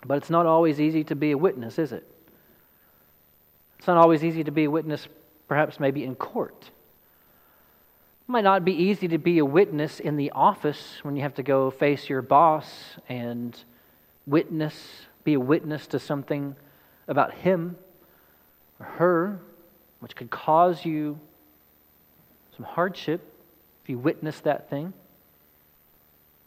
[0.06, 2.06] but it's not always easy to be a witness, is it?
[3.78, 5.08] It's not always easy to be a witness,
[5.46, 6.70] perhaps maybe in court.
[8.28, 11.34] It might not be easy to be a witness in the office when you have
[11.34, 13.58] to go face your boss and
[14.26, 16.54] witness, be a witness to something
[17.06, 17.76] about him
[18.78, 19.40] or her,
[20.00, 21.18] which could cause you
[22.56, 23.32] some hardship
[23.82, 24.92] if you witness that thing.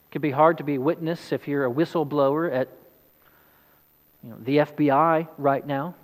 [0.09, 2.69] It can be hard to be a witness if you're a whistleblower at
[4.23, 5.95] you know, the FBI right now.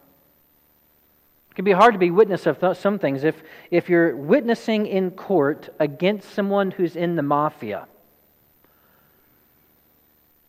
[1.51, 3.35] It can be hard to be witness of some things if,
[3.71, 7.87] if you're witnessing in court against someone who's in the mafia.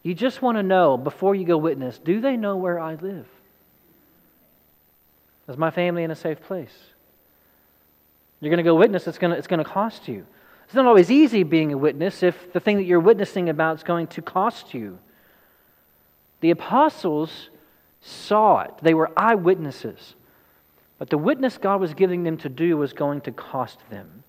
[0.02, 3.26] You just want to know before you go witness do they know where I live?
[5.48, 6.74] Is my family in a safe place?
[8.40, 10.26] You're going to go witness, it's going to, it's going to cost you.
[10.66, 13.83] It's not always easy being a witness if the thing that you're witnessing about is
[13.83, 14.98] going to cost you.
[16.40, 17.48] The apostles
[18.00, 20.14] saw it, they were eyewitnesses.
[20.98, 24.24] But the witness God was giving them to do was going to cost them.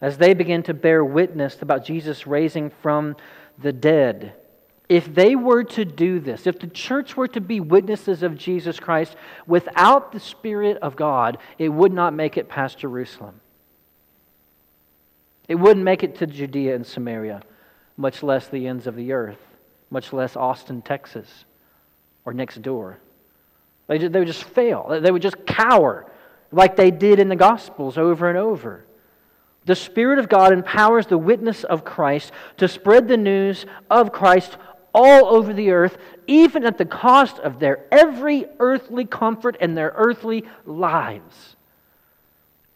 [0.00, 3.16] As they began to bear witness about Jesus raising from
[3.58, 4.34] the dead,
[4.88, 8.78] if they were to do this, if the church were to be witnesses of Jesus
[8.78, 9.16] Christ
[9.46, 13.40] without the Spirit of God, it would not make it past Jerusalem.
[15.48, 17.42] It wouldn't make it to Judea and Samaria,
[17.96, 19.40] much less the ends of the earth,
[19.90, 21.44] much less Austin, Texas,
[22.24, 22.98] or next door.
[23.86, 24.98] They, they would just fail.
[25.00, 26.10] They would just cower
[26.50, 28.84] like they did in the Gospels over and over.
[29.66, 34.56] The Spirit of God empowers the witness of Christ to spread the news of Christ
[34.94, 39.92] all over the earth, even at the cost of their every earthly comfort and their
[39.96, 41.53] earthly lives.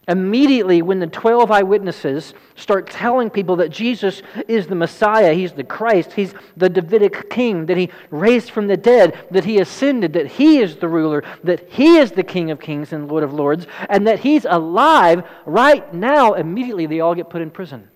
[0.09, 5.63] Immediately, when the 12 eyewitnesses start telling people that Jesus is the Messiah, He's the
[5.63, 10.27] Christ, He's the Davidic king, that He raised from the dead, that He ascended, that
[10.27, 13.67] He is the ruler, that He is the King of kings and Lord of lords,
[13.91, 17.87] and that He's alive right now, immediately they all get put in prison.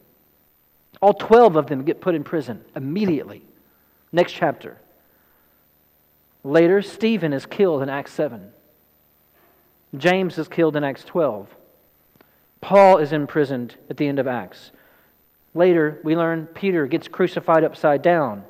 [1.00, 3.42] All 12 of them get put in prison immediately.
[4.12, 4.76] Next chapter.
[6.44, 8.52] Later, Stephen is killed in Acts 7.
[9.96, 11.48] James is killed in Acts 12.
[12.62, 14.70] Paul is imprisoned at the end of Acts.
[15.52, 18.44] Later, we learn Peter gets crucified upside down.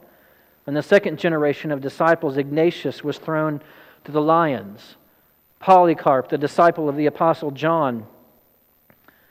[0.66, 3.60] And the second generation of disciples, Ignatius, was thrown
[4.04, 4.96] to the lions.
[5.58, 8.06] Polycarp, the disciple of the apostle John,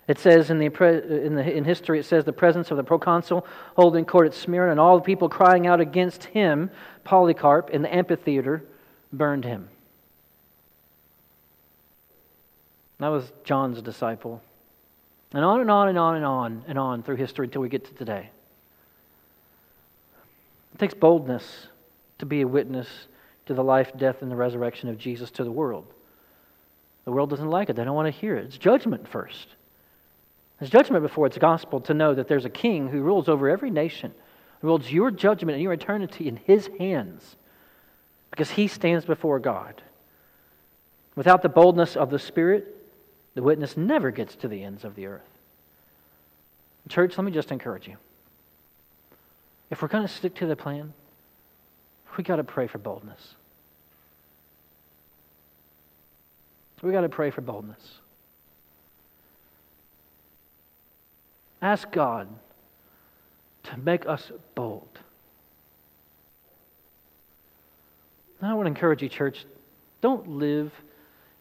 [0.07, 3.45] it says in, the, in, the, in history, it says the presence of the proconsul
[3.77, 6.69] holding court at Smyrna and all the people crying out against him,
[7.05, 8.65] Polycarp, in the amphitheater,
[9.13, 9.69] burned him.
[12.99, 14.41] That was John's disciple.
[15.33, 17.85] And on and on and on and on and on through history until we get
[17.85, 18.29] to today.
[20.73, 21.67] It takes boldness
[22.19, 22.87] to be a witness
[23.45, 25.85] to the life, death, and the resurrection of Jesus to the world.
[27.05, 28.45] The world doesn't like it, they don't want to hear it.
[28.45, 29.47] It's judgment first.
[30.59, 33.71] It's judgment before it's gospel to know that there's a king who rules over every
[33.71, 34.13] nation,
[34.61, 37.35] who holds your judgment and your eternity in his hands
[38.29, 39.81] because he stands before God.
[41.15, 42.77] Without the boldness of the Spirit,
[43.33, 45.21] the witness never gets to the ends of the earth.
[46.89, 47.97] Church, let me just encourage you.
[49.69, 50.93] If we're going to stick to the plan,
[52.17, 53.35] we got to pray for boldness.
[56.81, 57.99] We got to pray for boldness.
[61.61, 62.27] Ask God
[63.63, 64.99] to make us bold.
[68.39, 69.45] And I want to encourage you, church,
[70.01, 70.71] don't live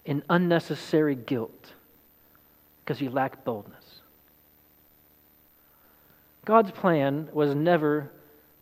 [0.04, 1.72] in unnecessary guilt
[2.90, 3.84] because you lack boldness.
[6.44, 8.10] God's plan was never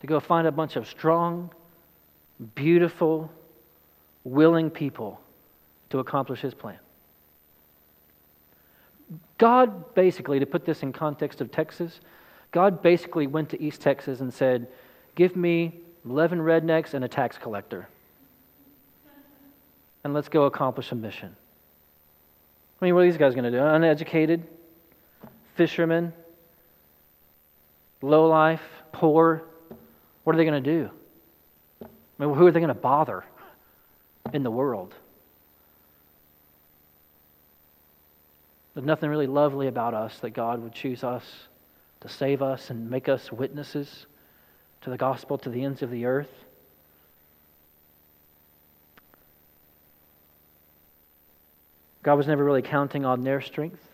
[0.00, 1.50] to go find a bunch of strong,
[2.54, 3.32] beautiful,
[4.24, 5.18] willing people
[5.88, 6.76] to accomplish his plan.
[9.38, 11.98] God basically, to put this in context of Texas,
[12.52, 14.68] God basically went to East Texas and said,
[15.14, 15.72] Give me
[16.04, 17.88] 11 rednecks and a tax collector.
[20.04, 21.34] And let's go accomplish a mission.
[22.80, 23.62] I mean, what are these guys going to do?
[23.62, 24.44] Uneducated,
[25.56, 26.12] fishermen,
[28.02, 28.62] low life,
[28.92, 29.42] poor,
[30.22, 30.90] What are they going to do?
[31.82, 33.24] I mean, who are they going to bother
[34.32, 34.94] in the world?
[38.74, 41.24] There's nothing really lovely about us that God would choose us
[42.00, 44.06] to save us and make us witnesses
[44.82, 46.30] to the gospel to the ends of the earth.
[52.08, 53.86] God was never really counting on their strength.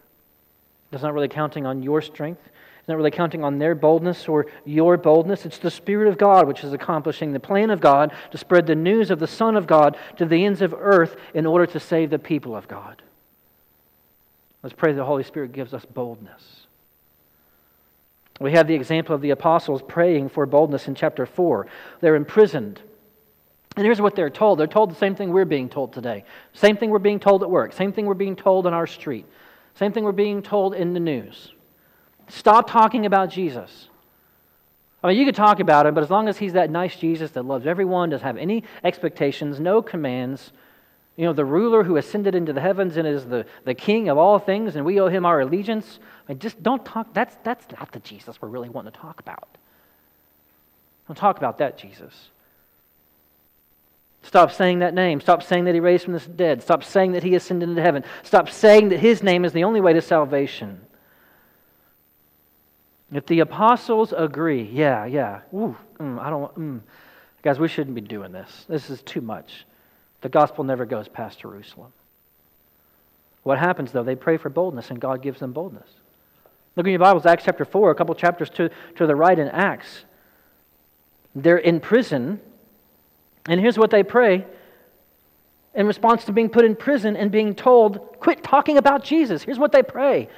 [0.92, 2.40] He's not really counting on your strength.
[2.44, 5.44] He's not really counting on their boldness or your boldness.
[5.44, 8.76] It's the Spirit of God which is accomplishing the plan of God to spread the
[8.76, 12.10] news of the Son of God to the ends of earth in order to save
[12.10, 13.02] the people of God.
[14.62, 16.66] Let's pray that the Holy Spirit gives us boldness.
[18.38, 21.66] We have the example of the apostles praying for boldness in chapter 4.
[22.00, 22.80] They're imprisoned.
[23.76, 24.58] And here's what they're told.
[24.58, 26.24] They're told the same thing we're being told today.
[26.52, 27.72] Same thing we're being told at work.
[27.72, 29.26] Same thing we're being told on our street.
[29.74, 31.52] Same thing we're being told in the news.
[32.28, 33.88] Stop talking about Jesus.
[35.02, 37.32] I mean, you could talk about him, but as long as he's that nice Jesus
[37.32, 40.52] that loves everyone, doesn't have any expectations, no commands,
[41.16, 44.18] you know, the ruler who ascended into the heavens and is the, the king of
[44.18, 45.98] all things, and we owe him our allegiance.
[46.26, 47.12] I mean, just don't talk.
[47.12, 49.48] That's, that's not the Jesus we're really wanting to talk about.
[51.06, 52.30] Don't talk about that Jesus.
[54.24, 55.20] Stop saying that name.
[55.20, 56.62] Stop saying that he raised from the dead.
[56.62, 58.04] Stop saying that he ascended into heaven.
[58.22, 60.80] Stop saying that his name is the only way to salvation.
[63.12, 66.80] If the apostles agree, yeah, yeah, ooh, mm, I don't, mm.
[67.42, 68.64] guys, we shouldn't be doing this.
[68.66, 69.66] This is too much.
[70.22, 71.92] The gospel never goes past Jerusalem.
[73.42, 74.02] What happens, though?
[74.02, 75.88] They pray for boldness, and God gives them boldness.
[76.76, 79.48] Look in your Bibles, Acts chapter 4, a couple chapters to, to the right in
[79.48, 80.06] Acts.
[81.34, 82.40] They're in prison
[83.48, 84.46] and here's what they pray
[85.74, 89.42] in response to being put in prison and being told, quit talking about Jesus.
[89.42, 90.28] Here's what they pray.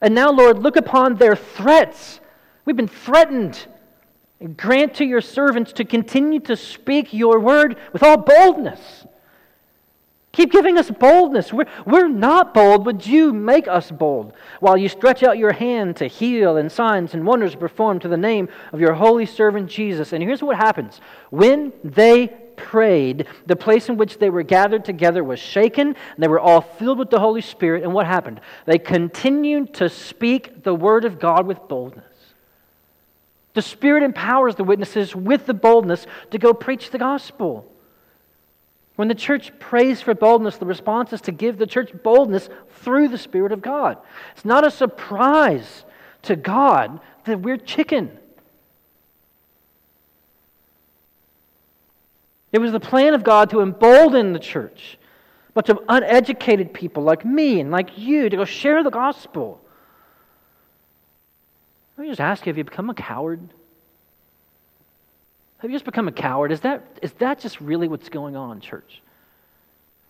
[0.00, 2.20] And now, Lord, look upon their threats.
[2.64, 3.66] We've been threatened.
[4.56, 9.06] grant to your servants to continue to speak your word with all boldness.
[10.32, 11.52] Keep giving us boldness.
[11.52, 12.86] We're, we're not bold.
[12.86, 17.14] Would you make us bold while you stretch out your hand to heal and signs
[17.14, 20.12] and wonders performed to the name of your holy servant Jesus?
[20.12, 25.24] And here's what happens when they prayed, the place in which they were gathered together
[25.24, 27.82] was shaken, and they were all filled with the Holy Spirit.
[27.82, 28.40] And what happened?
[28.66, 32.04] They continued to speak the word of God with boldness.
[33.54, 37.69] The Spirit empowers the witnesses with the boldness to go preach the gospel.
[39.00, 42.50] When the church prays for boldness, the response is to give the church boldness
[42.82, 43.96] through the Spirit of God.
[44.32, 45.86] It's not a surprise
[46.24, 48.18] to God that we're chicken.
[52.52, 54.98] It was the plan of God to embolden the church,
[55.54, 59.62] bunch of uneducated people like me and like you to go share the gospel.
[61.96, 63.48] Let me just ask you have you become a coward?
[65.60, 66.52] Have you just become a coward?
[66.52, 69.02] Is that, is that just really what's going on, church?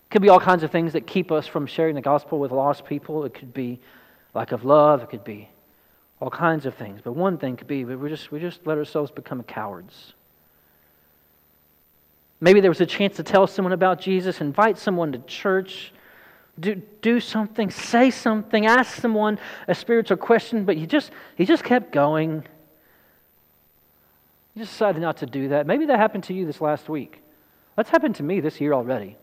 [0.06, 2.52] It could be all kinds of things that keep us from sharing the gospel with
[2.52, 3.24] lost people.
[3.24, 3.80] It could be
[4.32, 5.02] lack of love.
[5.02, 5.48] It could be
[6.20, 7.00] all kinds of things.
[7.02, 10.12] But one thing could be we just, we just let ourselves become cowards.
[12.40, 15.92] Maybe there was a chance to tell someone about Jesus, invite someone to church,
[16.60, 21.64] do, do something, say something, ask someone a spiritual question, but you just, you just
[21.64, 22.44] kept going.
[24.54, 25.66] You just decided not to do that.
[25.66, 27.22] Maybe that happened to you this last week.
[27.76, 29.16] That's happened to me this year already,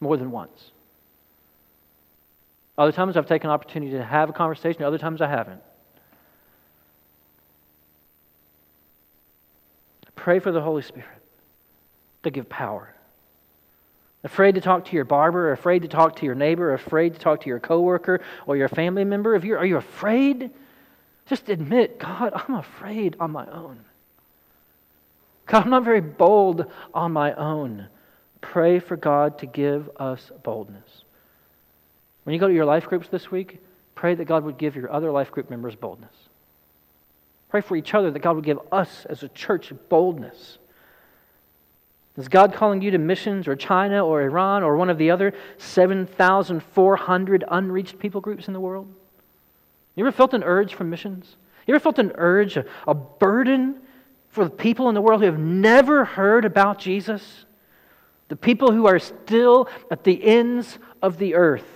[0.00, 0.70] more than once.
[2.78, 5.60] Other times I've taken opportunity to have a conversation, other times I haven't.
[10.14, 11.08] Pray for the Holy Spirit
[12.22, 12.94] to give power.
[14.24, 17.40] Afraid to talk to your barber, afraid to talk to your neighbor, afraid to talk
[17.40, 19.34] to your coworker or your family member.
[19.34, 20.50] If you're, are you afraid?
[21.26, 23.84] Just admit, God, I'm afraid on my own.
[25.46, 27.88] God, I'm not very bold on my own.
[28.40, 31.04] Pray for God to give us boldness.
[32.24, 33.58] When you go to your life groups this week,
[33.94, 36.14] pray that God would give your other life group members boldness.
[37.48, 40.58] Pray for each other that God would give us as a church boldness.
[42.16, 45.32] Is God calling you to missions or China or Iran or one of the other
[45.58, 48.92] 7,400 unreached people groups in the world?
[49.94, 51.36] You ever felt an urge for missions?
[51.66, 53.80] You ever felt an urge, a burden
[54.32, 57.44] for the people in the world who have never heard about Jesus,
[58.28, 61.66] the people who are still at the ends of the earth.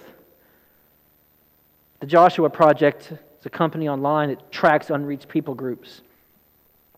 [2.01, 6.01] The Joshua Project is a company online that tracks unreached people groups.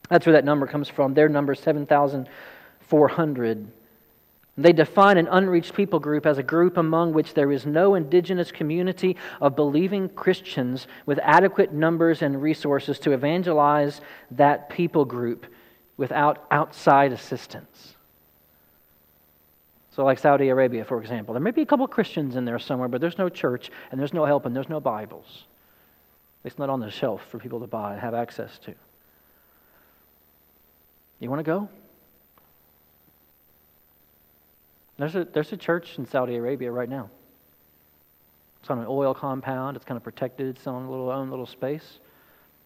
[0.09, 1.15] That's where that number comes from.
[1.15, 3.73] Their number is 7,400.
[4.59, 8.51] They define an unreached people group as a group among which there is no indigenous
[8.51, 14.01] community of believing Christians with adequate numbers and resources to evangelize
[14.33, 15.47] that people group.
[15.97, 17.97] without outside assistance.
[19.91, 22.61] So, like Saudi Arabia, for example, there may be a couple of Christians in there
[22.61, 25.43] somewhere, but there's no church, and there's no help, and there's no Bibles.
[26.45, 28.75] It's not on the shelf for people to buy and have access to.
[31.19, 31.69] You want to go?
[34.99, 37.09] There's a, there's a church in Saudi Arabia right now.
[38.61, 39.77] It's on an oil compound.
[39.77, 40.57] It's kind of protected.
[40.57, 42.01] It's on a little own little space.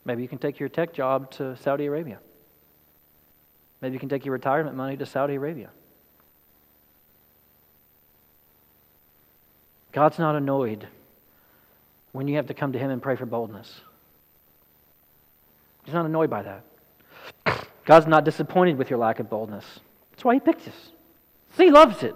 [0.05, 2.19] Maybe you can take your tech job to Saudi Arabia.
[3.81, 5.71] Maybe you can take your retirement money to Saudi Arabia.
[9.93, 10.89] God's not annoyed
[12.13, 13.81] when you have to come to Him and pray for boldness.
[15.85, 17.67] He's not annoyed by that.
[17.85, 19.65] God's not disappointed with your lack of boldness.
[20.13, 20.92] That's why He picked us.
[21.57, 22.15] He loves it.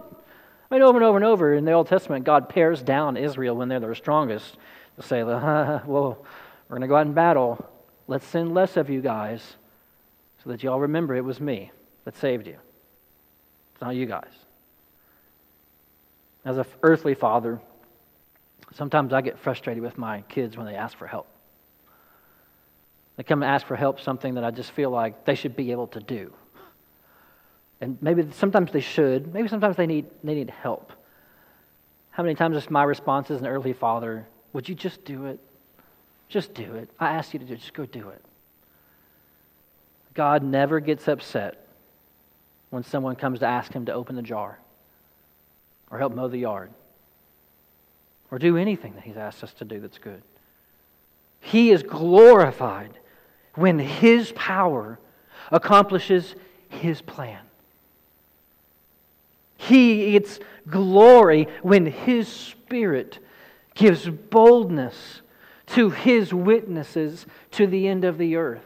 [0.70, 3.56] I mean, over and over and over in the Old Testament, God pares down Israel
[3.56, 4.56] when they're their strongest
[4.96, 5.82] to say, well,
[6.68, 7.64] we're going to go out and battle.
[8.08, 9.56] Let's send less of you guys
[10.42, 11.70] so that you all remember it was me
[12.04, 12.56] that saved you.
[13.72, 14.30] It's not you guys.
[16.44, 17.60] As an earthly father,
[18.74, 21.26] sometimes I get frustrated with my kids when they ask for help.
[23.16, 25.72] They come and ask for help, something that I just feel like they should be
[25.72, 26.32] able to do.
[27.80, 30.92] And maybe sometimes they should, maybe sometimes they need, they need help.
[32.10, 35.38] How many times is my response as an earthly father, would you just do it?
[36.28, 36.88] Just do it.
[36.98, 37.60] I ask you to do it.
[37.60, 38.24] Just go do it.
[40.14, 41.66] God never gets upset
[42.70, 44.58] when someone comes to ask him to open the jar
[45.90, 46.70] or help mow the yard
[48.30, 50.22] or do anything that He's asked us to do that's good.
[51.40, 52.98] He is glorified
[53.54, 54.98] when His power
[55.52, 56.34] accomplishes
[56.68, 57.45] His plan.
[59.56, 60.38] He gets
[60.68, 63.18] glory when His Spirit
[63.74, 65.22] gives boldness
[65.68, 68.62] to His witnesses to the end of the earth.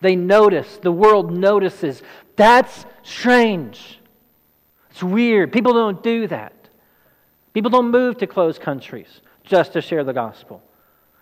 [0.00, 2.02] They notice, the world notices.
[2.36, 4.00] That's strange.
[4.90, 5.50] It's weird.
[5.50, 6.52] People don't do that.
[7.54, 10.62] People don't move to closed countries just to share the gospel.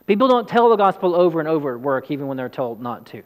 [0.06, 3.06] People don't tell the gospel over and over at work, even when they're told not
[3.06, 3.22] to.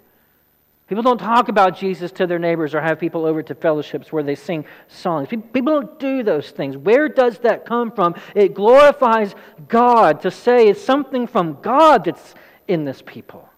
[0.89, 4.23] People don't talk about Jesus to their neighbors or have people over to fellowships where
[4.23, 5.29] they sing songs.
[5.29, 6.77] People don't do those things.
[6.77, 8.15] Where does that come from?
[8.37, 9.35] It glorifies
[9.67, 12.35] God to say it's something from God that's
[12.69, 13.49] in this people.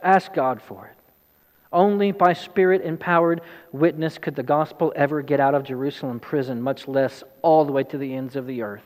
[0.00, 0.96] Ask God for it.
[1.72, 3.40] Only by spirit empowered
[3.72, 7.82] witness could the gospel ever get out of Jerusalem prison, much less all the way
[7.82, 8.84] to the ends of the earth.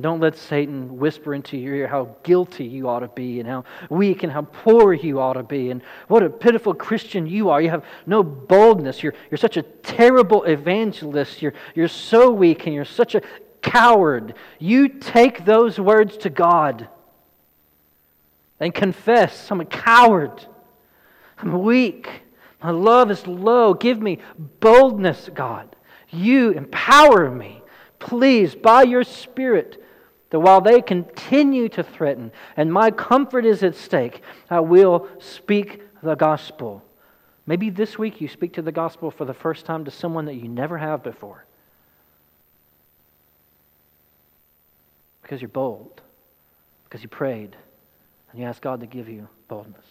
[0.00, 3.64] Don't let Satan whisper into your ear how guilty you ought to be and how
[3.90, 7.60] weak and how poor you ought to be and what a pitiful Christian you are.
[7.60, 9.02] You have no boldness.
[9.02, 11.42] You're, you're such a terrible evangelist.
[11.42, 13.20] You're, you're so weak and you're such a
[13.60, 14.34] coward.
[14.58, 16.88] You take those words to God
[18.60, 20.46] and confess I'm a coward.
[21.36, 22.22] I'm weak.
[22.62, 23.74] My love is low.
[23.74, 25.76] Give me boldness, God.
[26.08, 27.62] You empower me.
[27.98, 29.81] Please, by your Spirit,
[30.32, 35.82] that while they continue to threaten and my comfort is at stake, I will speak
[36.02, 36.82] the gospel.
[37.44, 40.36] Maybe this week you speak to the gospel for the first time to someone that
[40.36, 41.44] you never have before.
[45.20, 46.00] Because you're bold,
[46.84, 47.54] because you prayed,
[48.30, 49.84] and you ask God to give you boldness.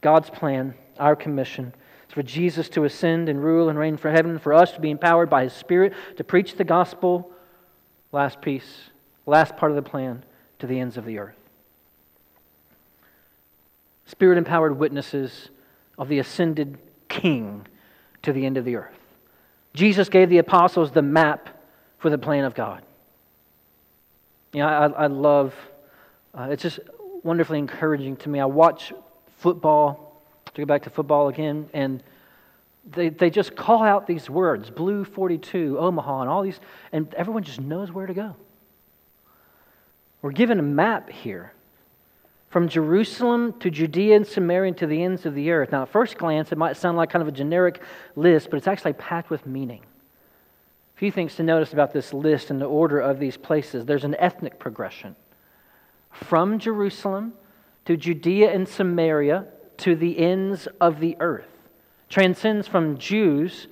[0.00, 1.72] God's plan, our commission,
[2.08, 4.90] is for Jesus to ascend and rule and reign for heaven, for us to be
[4.90, 7.30] empowered by His Spirit to preach the gospel.
[8.12, 8.90] Last piece,
[9.26, 10.24] last part of the plan,
[10.58, 11.36] to the ends of the earth.
[14.06, 15.50] Spirit empowered witnesses
[15.98, 16.78] of the ascended
[17.08, 17.66] King
[18.22, 18.98] to the end of the earth.
[19.74, 21.48] Jesus gave the apostles the map
[21.98, 22.82] for the plan of God.
[24.52, 25.54] You know, I, I love
[26.34, 26.78] uh, it's just
[27.22, 28.38] wonderfully encouraging to me.
[28.38, 28.92] I watch
[29.38, 30.22] football,
[30.54, 32.02] to go back to football again, and
[32.92, 36.60] they, they just call out these words Blue 42, Omaha, and all these,
[36.92, 38.36] and everyone just knows where to go.
[40.22, 41.52] We're given a map here
[42.50, 45.70] from Jerusalem to Judea and Samaria and to the ends of the earth.
[45.70, 47.82] Now, at first glance, it might sound like kind of a generic
[48.16, 49.82] list, but it's actually packed with meaning.
[50.96, 53.84] A few things to notice about this list and the order of these places.
[53.84, 55.14] There's an ethnic progression
[56.10, 57.34] from Jerusalem
[57.84, 59.46] to Judea and Samaria
[59.78, 61.57] to the ends of the earth.
[62.08, 63.68] Transcends from Jews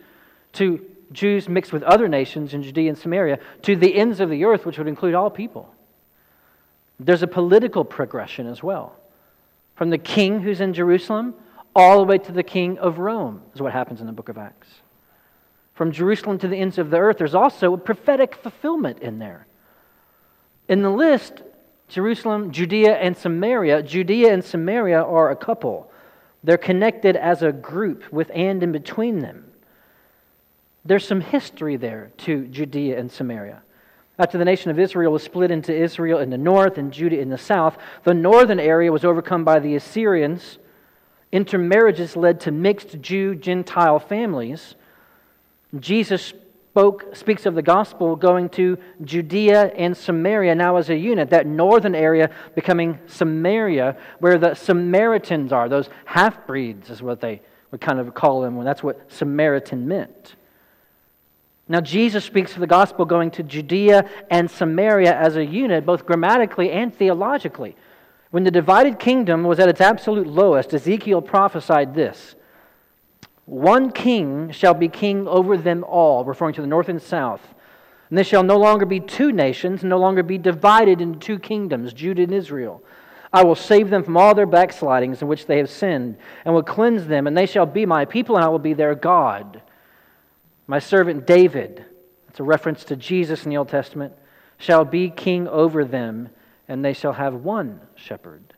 [0.54, 4.44] to Jews mixed with other nations in Judea and Samaria to the ends of the
[4.44, 5.72] earth, which would include all people.
[6.98, 8.96] There's a political progression as well.
[9.74, 11.34] From the king who's in Jerusalem
[11.74, 14.38] all the way to the king of Rome, is what happens in the book of
[14.38, 14.68] Acts.
[15.74, 19.46] From Jerusalem to the ends of the earth, there's also a prophetic fulfillment in there.
[20.68, 21.42] In the list,
[21.88, 23.82] Jerusalem, Judea, and Samaria.
[23.82, 25.90] Judea and Samaria are a couple.
[26.46, 29.50] They're connected as a group with and in between them.
[30.84, 33.64] There's some history there to Judea and Samaria.
[34.16, 37.30] After the nation of Israel was split into Israel in the north and Judah in
[37.30, 40.58] the south, the northern area was overcome by the Assyrians.
[41.32, 44.76] Intermarriages led to mixed Jew Gentile families.
[45.76, 46.32] Jesus
[46.76, 51.46] spoke, speaks of the gospel going to Judea and Samaria now as a unit, that
[51.46, 55.70] northern area becoming Samaria, where the Samaritans are.
[55.70, 60.34] Those half breeds is what they would kind of call them, that's what Samaritan meant.
[61.66, 66.04] Now, Jesus speaks of the gospel going to Judea and Samaria as a unit, both
[66.04, 67.74] grammatically and theologically.
[68.32, 72.35] When the divided kingdom was at its absolute lowest, Ezekiel prophesied this
[73.46, 77.40] one king shall be king over them all, referring to the north and south.
[78.10, 81.92] And they shall no longer be two nations, no longer be divided into two kingdoms,
[81.92, 82.82] Judah and Israel.
[83.32, 86.62] I will save them from all their backslidings in which they have sinned, and will
[86.62, 89.62] cleanse them, and they shall be my people, and I will be their God.
[90.66, 91.84] My servant David,
[92.26, 94.12] that's a reference to Jesus in the Old Testament,
[94.58, 96.30] shall be king over them,
[96.66, 98.54] and they shall have one shepherd.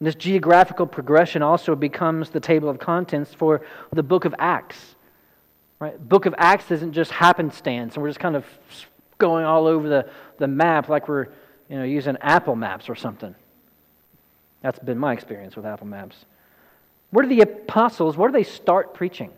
[0.00, 4.94] This geographical progression also becomes the table of contents for the book of Acts.
[5.80, 5.98] Right?
[6.08, 8.44] Book of Acts isn't just happenstance, and we're just kind of
[9.18, 11.26] going all over the, the map like we're
[11.68, 13.34] you know, using Apple Maps or something.
[14.62, 16.24] That's been my experience with Apple Maps.
[17.10, 19.30] Where do the apostles, where do they start preaching?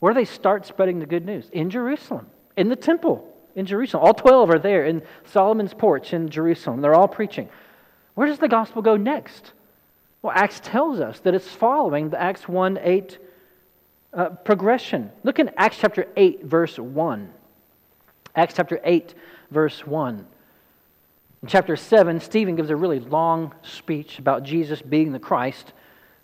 [0.00, 1.48] Where do they start spreading the good news?
[1.52, 2.26] In Jerusalem,
[2.56, 4.04] in the temple in Jerusalem.
[4.04, 6.80] All 12 are there in Solomon's porch in Jerusalem.
[6.80, 7.48] They're all preaching.
[8.14, 9.52] Where does the gospel go next?
[10.24, 13.18] Well, Acts tells us that it's following the Acts 1 8
[14.14, 15.12] uh, progression.
[15.22, 17.30] Look in Acts chapter 8, verse 1.
[18.34, 19.14] Acts chapter 8,
[19.50, 20.26] verse 1.
[21.42, 25.74] In chapter 7, Stephen gives a really long speech about Jesus being the Christ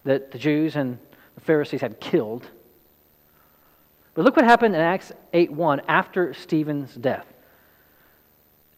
[0.05, 0.99] that the Jews and
[1.35, 2.49] the Pharisees had killed.
[4.15, 7.27] But look what happened in Acts 8 1 after Stephen's death.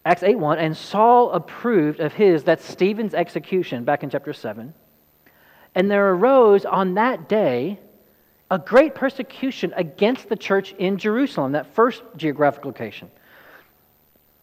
[0.05, 4.75] Acts 8 1, and Saul approved of his, that's Stephen's execution back in chapter 7.
[5.75, 7.79] And there arose on that day
[8.51, 13.11] a great persecution against the church in Jerusalem, that first geographic location.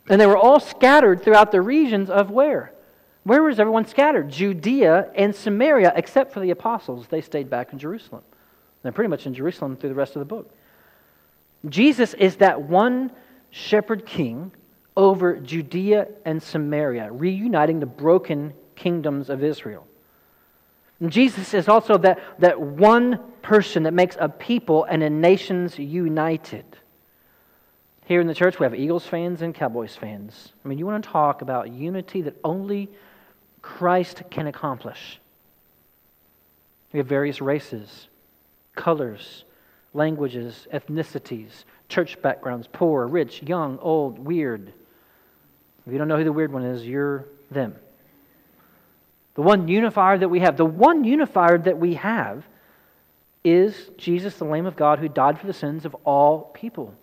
[0.09, 2.73] And they were all scattered throughout the regions of where?
[3.23, 4.29] Where was everyone scattered?
[4.29, 7.05] Judea and Samaria, except for the apostles.
[7.07, 8.23] They stayed back in Jerusalem.
[8.81, 10.51] They're pretty much in Jerusalem through the rest of the book.
[11.67, 13.11] Jesus is that one
[13.51, 14.51] shepherd king
[14.97, 19.85] over Judea and Samaria, reuniting the broken kingdoms of Israel.
[20.99, 25.79] And Jesus is also that, that one person that makes a people and a nations
[25.79, 26.65] united.
[28.05, 30.51] Here in the church, we have Eagles fans and Cowboys fans.
[30.63, 32.89] I mean, you want to talk about unity that only
[33.61, 35.19] Christ can accomplish.
[36.91, 38.07] We have various races,
[38.75, 39.43] colors,
[39.93, 44.73] languages, ethnicities, church backgrounds, poor, rich, young, old, weird.
[45.85, 47.75] If you don't know who the weird one is, you're them.
[49.35, 52.43] The one unifier that we have, the one unifier that we have
[53.43, 56.93] is Jesus, the Lamb of God, who died for the sins of all people.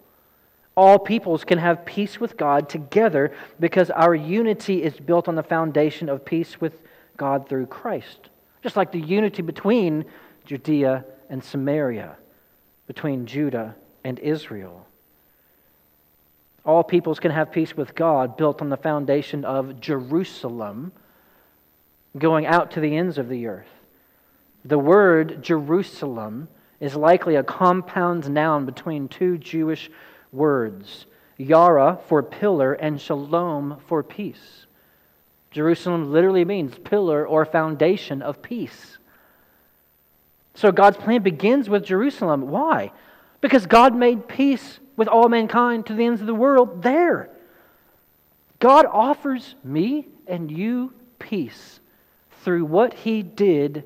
[0.76, 5.42] All peoples can have peace with God together because our unity is built on the
[5.42, 6.82] foundation of peace with
[7.16, 8.28] God through Christ.
[8.62, 10.04] Just like the unity between
[10.44, 12.16] Judea and Samaria,
[12.86, 13.74] between Judah
[14.04, 14.86] and Israel.
[16.64, 20.92] All peoples can have peace with God built on the foundation of Jerusalem
[22.18, 23.68] going out to the ends of the earth.
[24.64, 26.48] The word Jerusalem
[26.80, 29.90] is likely a compound noun between two Jewish
[30.32, 31.06] words
[31.38, 34.66] Yara for pillar and Shalom for peace.
[35.50, 38.98] Jerusalem literally means pillar or foundation of peace.
[40.54, 42.48] So God's plan begins with Jerusalem.
[42.48, 42.90] Why?
[43.40, 47.28] Because God made peace with all mankind to the ends of the world there.
[48.58, 51.80] God offers me and you peace
[52.46, 53.82] through what he did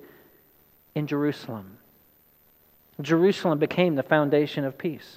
[0.95, 1.79] in Jerusalem.
[3.01, 5.17] Jerusalem became the foundation of peace.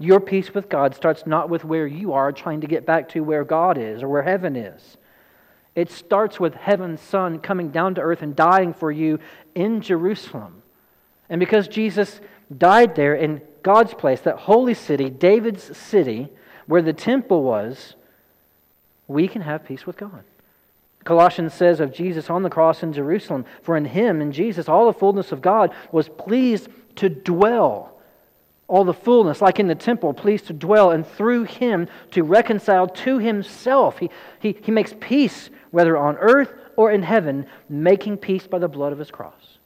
[0.00, 3.20] Your peace with God starts not with where you are trying to get back to
[3.20, 4.96] where God is or where heaven is.
[5.76, 9.20] It starts with heaven's Son coming down to earth and dying for you
[9.54, 10.60] in Jerusalem.
[11.28, 12.20] And because Jesus
[12.58, 16.28] died there in God's place, that holy city, David's city,
[16.66, 17.94] where the temple was,
[19.06, 20.24] we can have peace with God.
[21.04, 24.86] Colossians says of Jesus on the cross in Jerusalem, for in him, in Jesus, all
[24.86, 27.96] the fullness of God was pleased to dwell.
[28.68, 32.86] All the fullness, like in the temple, pleased to dwell, and through him to reconcile
[32.86, 33.98] to himself.
[33.98, 38.68] He, he, he makes peace whether on earth or in heaven, making peace by the
[38.68, 39.58] blood of his cross.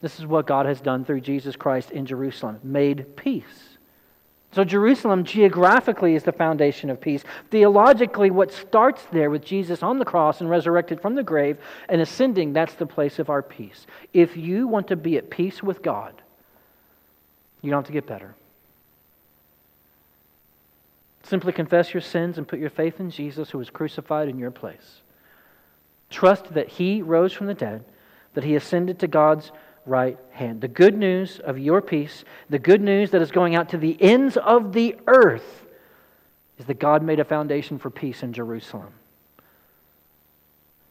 [0.00, 3.73] This is what God has done through Jesus Christ in Jerusalem, made peace.
[4.54, 7.24] So, Jerusalem geographically is the foundation of peace.
[7.50, 12.00] Theologically, what starts there with Jesus on the cross and resurrected from the grave and
[12.00, 13.84] ascending, that's the place of our peace.
[14.12, 16.22] If you want to be at peace with God,
[17.62, 18.36] you don't have to get better.
[21.24, 24.52] Simply confess your sins and put your faith in Jesus who was crucified in your
[24.52, 25.00] place.
[26.10, 27.84] Trust that he rose from the dead,
[28.34, 29.50] that he ascended to God's
[29.86, 30.60] right hand.
[30.60, 34.00] The good news of your peace, the good news that is going out to the
[34.00, 35.64] ends of the earth,
[36.58, 38.92] is that God made a foundation for peace in Jerusalem.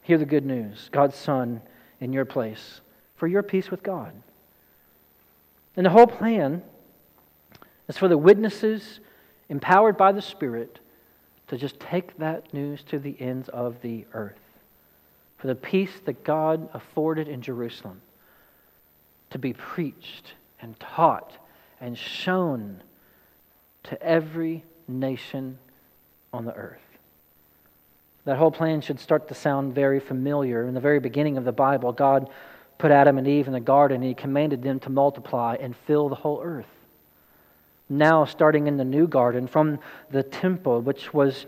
[0.02, 1.62] Hear the good news God's Son
[2.00, 2.80] in your place
[3.16, 4.12] for your peace with God.
[5.76, 6.62] And the whole plan
[7.88, 9.00] is for the witnesses
[9.48, 10.78] empowered by the Spirit
[11.48, 14.38] to just take that news to the ends of the earth.
[15.38, 18.00] For the peace that God afforded in Jerusalem
[19.34, 21.32] to be preached and taught
[21.80, 22.80] and shown
[23.82, 25.58] to every nation
[26.32, 26.78] on the earth.
[28.26, 30.68] That whole plan should start to sound very familiar.
[30.68, 32.30] In the very beginning of the Bible, God
[32.78, 36.08] put Adam and Eve in the garden and He commanded them to multiply and fill
[36.08, 36.70] the whole earth.
[37.88, 39.80] Now, starting in the new garden from
[40.12, 41.44] the temple, which was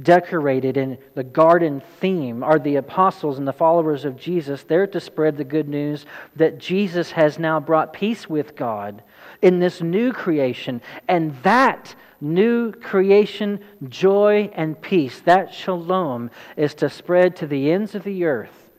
[0.00, 5.00] decorated in the garden theme are the apostles and the followers of Jesus there to
[5.00, 9.02] spread the good news that Jesus has now brought peace with God
[9.42, 10.80] in this new creation.
[11.08, 17.94] And that new creation, joy and peace, that shalom, is to spread to the ends
[17.94, 18.70] of the earth.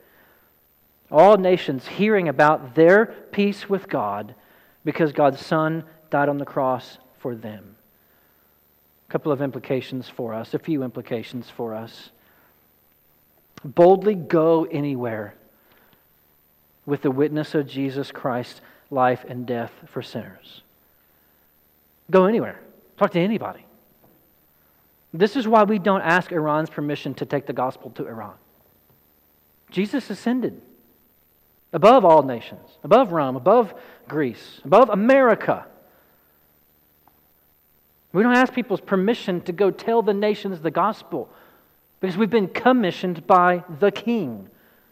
[1.10, 4.34] All nations hearing about their peace with God
[4.82, 7.76] because God's Son died on the cross for them
[9.12, 12.08] couple of implications for us, a few implications for us.
[13.62, 15.34] Boldly go anywhere
[16.86, 20.62] with the witness of Jesus Christ's life and death for sinners.
[22.10, 22.58] Go anywhere.
[22.96, 23.66] Talk to anybody.
[25.12, 28.32] This is why we don't ask Iran's permission to take the gospel to Iran.
[29.70, 30.58] Jesus ascended
[31.74, 33.74] above all nations, above Rome, above
[34.08, 35.66] Greece, above America.
[38.12, 41.28] We don't ask people's permission to go tell the nations the gospel
[42.00, 44.48] because we've been commissioned by the King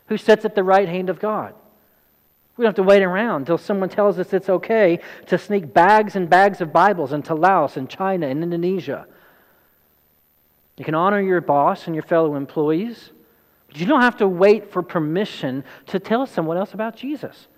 [0.07, 1.55] who sits at the right hand of God.
[2.57, 6.16] We don't have to wait around until someone tells us it's okay to sneak bags
[6.16, 9.07] and bags of Bibles into Laos and China and Indonesia.
[10.77, 13.11] You can honor your boss and your fellow employees,
[13.68, 17.49] but you don't have to wait for permission to tell someone else about Jesus.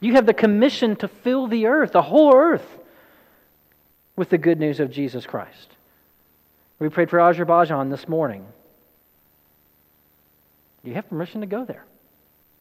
[0.00, 2.78] You have the commission to fill the earth, the whole earth,
[4.18, 5.68] with the good news of Jesus Christ.
[6.80, 8.44] We prayed for Azerbaijan this morning.
[10.82, 11.84] Do you have permission to go there?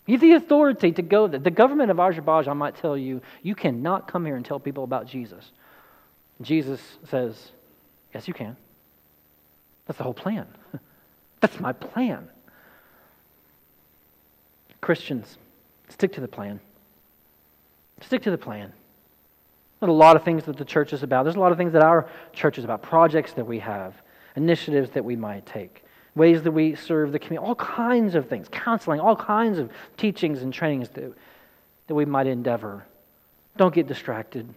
[0.06, 1.40] You have the authority to go there.
[1.40, 5.08] The government of Azerbaijan might tell you, you cannot come here and tell people about
[5.08, 5.52] Jesus.
[6.42, 6.80] Jesus
[7.10, 7.52] says,
[8.14, 8.56] yes, you can.
[9.88, 10.46] That's the whole plan.
[11.40, 12.30] That's my plan.
[14.80, 15.38] Christians,
[15.90, 16.60] stick to the plan.
[18.02, 18.74] Stick to the plan.
[19.80, 21.24] There's a lot of things that the church is about.
[21.24, 23.94] There's a lot of things that our church is about, projects that we have,
[24.36, 25.84] initiatives that we might take,
[26.16, 30.42] ways that we serve the community, all kinds of things, counseling, all kinds of teachings
[30.42, 31.14] and trainings that,
[31.88, 32.86] that we might endeavor.
[33.56, 34.52] Don't get distracted.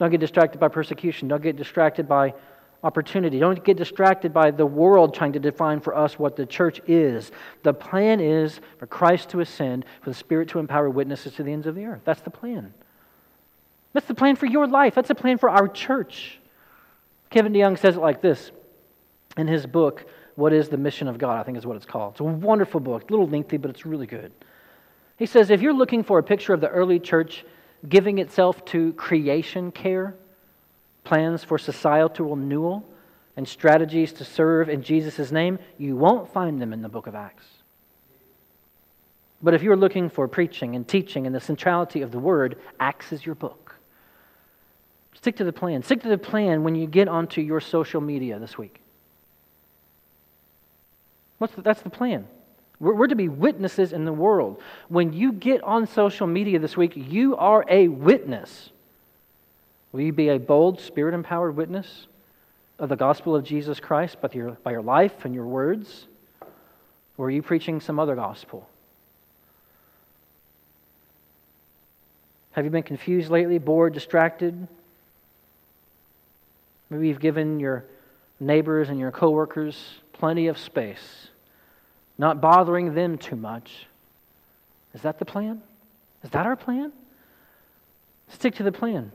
[0.00, 1.28] Don't get distracted by persecution.
[1.28, 2.34] Don't get distracted by
[2.82, 3.38] opportunity.
[3.38, 7.30] Don't get distracted by the world trying to define for us what the church is.
[7.62, 11.52] The plan is for Christ to ascend, for the Spirit to empower witnesses to the
[11.52, 12.00] ends of the earth.
[12.04, 12.72] That's the plan.
[13.92, 14.94] That's the plan for your life.
[14.94, 16.38] That's the plan for our church.
[17.30, 18.50] Kevin DeYoung says it like this
[19.36, 21.38] in his book, What is the Mission of God?
[21.38, 22.14] I think is what it's called.
[22.14, 24.32] It's a wonderful book, a little lengthy, but it's really good.
[25.16, 27.44] He says if you're looking for a picture of the early church
[27.88, 30.14] giving itself to creation care,
[31.04, 32.86] plans for societal renewal,
[33.36, 37.14] and strategies to serve in Jesus' name, you won't find them in the book of
[37.14, 37.46] Acts.
[39.42, 43.12] But if you're looking for preaching and teaching and the centrality of the word, Acts
[43.12, 43.69] is your book.
[45.20, 45.82] Stick to the plan.
[45.82, 48.80] Stick to the plan when you get onto your social media this week.
[51.38, 52.26] The, that's the plan.
[52.78, 54.62] We're, we're to be witnesses in the world.
[54.88, 58.70] When you get on social media this week, you are a witness.
[59.92, 62.06] Will you be a bold, spirit empowered witness
[62.78, 66.06] of the gospel of Jesus Christ by your, by your life and your words?
[67.18, 68.66] Or are you preaching some other gospel?
[72.52, 74.66] Have you been confused lately, bored, distracted?
[76.90, 77.84] Maybe you've given your
[78.40, 81.28] neighbors and your coworkers plenty of space.
[82.18, 83.86] not bothering them too much.
[84.92, 85.62] Is that the plan?
[86.22, 86.92] Is that our plan?
[88.28, 89.10] Stick to the plan.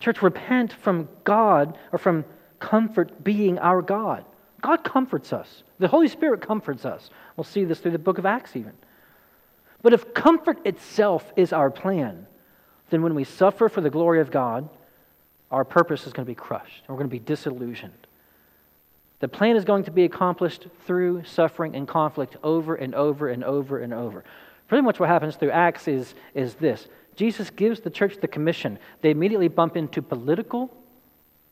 [0.00, 2.26] Church, repent from God or from
[2.58, 4.26] comfort being our God.
[4.60, 5.62] God comforts us.
[5.78, 7.08] The Holy Spirit comforts us.
[7.36, 8.72] We'll see this through the book of Acts, even.
[9.82, 12.26] But if comfort itself is our plan,
[12.90, 14.68] then when we suffer for the glory of God,
[15.50, 16.82] our purpose is going to be crushed.
[16.86, 17.92] And we're going to be disillusioned.
[19.20, 23.44] The plan is going to be accomplished through suffering and conflict over and over and
[23.44, 24.24] over and over.
[24.68, 28.78] Pretty much what happens through Acts is, is this Jesus gives the church the commission.
[29.00, 30.74] They immediately bump into political,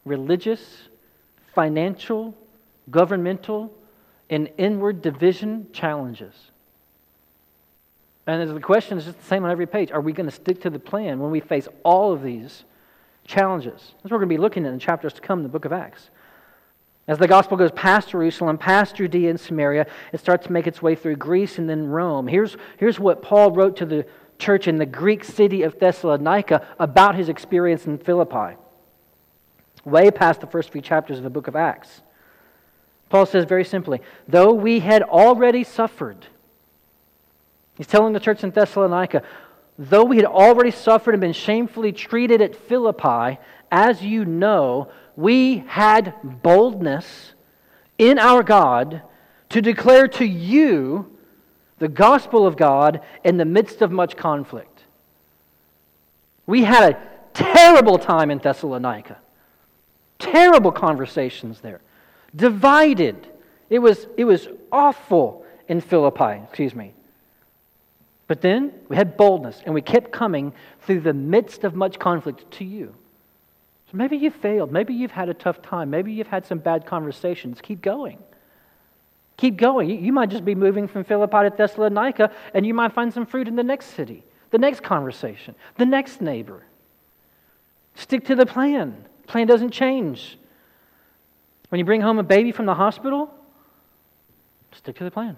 [0.04, 0.88] religious,
[1.54, 2.36] financial,
[2.90, 3.72] governmental,
[4.28, 6.34] and inward division challenges.
[8.26, 9.90] And the question is just the same on every page.
[9.90, 12.64] Are we going to stick to the plan when we face all of these
[13.24, 13.72] challenges?
[13.72, 15.64] That's what we're going to be looking at in chapters to come in the book
[15.64, 16.10] of Acts.
[17.08, 20.80] As the gospel goes past Jerusalem, past Judea and Samaria, it starts to make its
[20.80, 22.28] way through Greece and then Rome.
[22.28, 24.06] Here's, here's what Paul wrote to the
[24.38, 28.56] church in the Greek city of Thessalonica about his experience in Philippi,
[29.84, 32.02] way past the first few chapters of the book of Acts.
[33.08, 36.26] Paul says very simply, though we had already suffered,
[37.76, 39.22] he's telling the church in Thessalonica,
[39.88, 43.38] though we had already suffered and been shamefully treated at Philippi,
[43.70, 47.32] as you know, we had boldness
[47.98, 49.02] in our God
[49.48, 51.10] to declare to you
[51.78, 54.84] the gospel of God in the midst of much conflict.
[56.46, 57.02] We had a
[57.34, 59.18] terrible time in Thessalonica,
[60.18, 61.80] terrible conversations there,
[62.36, 63.26] divided.
[63.68, 66.94] It was, it was awful in Philippi, excuse me.
[68.32, 72.50] But then we had boldness and we kept coming through the midst of much conflict
[72.52, 72.94] to you.
[73.90, 74.72] So maybe you failed.
[74.72, 75.90] Maybe you've had a tough time.
[75.90, 77.60] Maybe you've had some bad conversations.
[77.60, 78.16] Keep going.
[79.36, 80.02] Keep going.
[80.02, 83.48] You might just be moving from Philippi to Thessalonica, and you might find some fruit
[83.48, 86.62] in the next city, the next conversation, the next neighbor.
[87.96, 89.04] Stick to the plan.
[89.26, 90.38] Plan doesn't change.
[91.68, 93.30] When you bring home a baby from the hospital,
[94.72, 95.36] stick to the plan.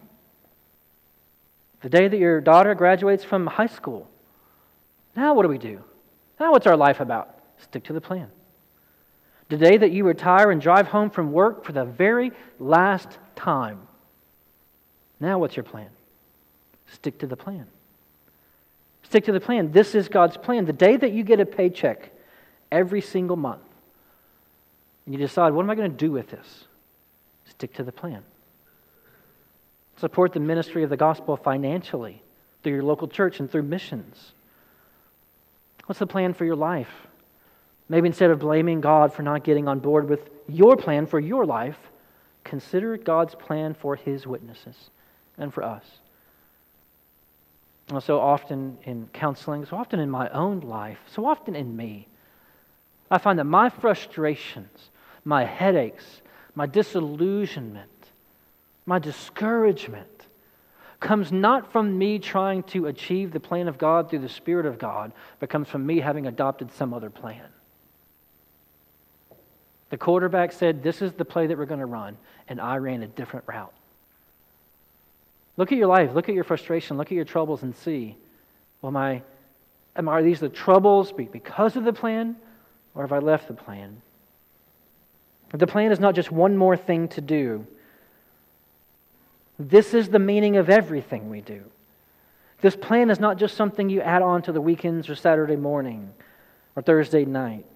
[1.84, 4.08] The day that your daughter graduates from high school,
[5.14, 5.84] now what do we do?
[6.40, 7.38] Now what's our life about?
[7.58, 8.30] Stick to the plan.
[9.50, 13.80] The day that you retire and drive home from work for the very last time,
[15.20, 15.90] now, what's your plan?
[16.90, 17.66] Stick to the plan.
[19.02, 19.70] Stick to the plan.
[19.70, 20.64] This is God's plan.
[20.64, 22.10] The day that you get a paycheck
[22.72, 23.62] every single month,
[25.04, 26.64] and you decide, what am I going to do with this?
[27.50, 28.22] Stick to the plan.
[30.04, 32.20] Support the ministry of the gospel financially
[32.62, 34.32] through your local church and through missions.
[35.86, 36.90] What's the plan for your life?
[37.88, 41.46] Maybe instead of blaming God for not getting on board with your plan for your
[41.46, 41.78] life,
[42.44, 44.90] consider God's plan for his witnesses
[45.38, 45.84] and for us.
[48.00, 52.08] So often in counseling, so often in my own life, so often in me,
[53.10, 54.90] I find that my frustrations,
[55.24, 56.20] my headaches,
[56.54, 57.90] my disillusionment,
[58.86, 60.08] my discouragement
[61.00, 64.78] comes not from me trying to achieve the plan of God through the Spirit of
[64.78, 67.44] God, but comes from me having adopted some other plan.
[69.90, 72.16] The quarterback said, This is the play that we're going to run,
[72.48, 73.72] and I ran a different route.
[75.56, 78.16] Look at your life, look at your frustration, look at your troubles, and see
[78.84, 79.22] well, I,
[79.96, 82.36] am, are these the troubles because of the plan,
[82.94, 84.02] or have I left the plan?
[85.54, 87.66] The plan is not just one more thing to do.
[89.58, 91.62] This is the meaning of everything we do.
[92.60, 96.12] This plan is not just something you add on to the weekends or Saturday morning
[96.74, 97.66] or Thursday night.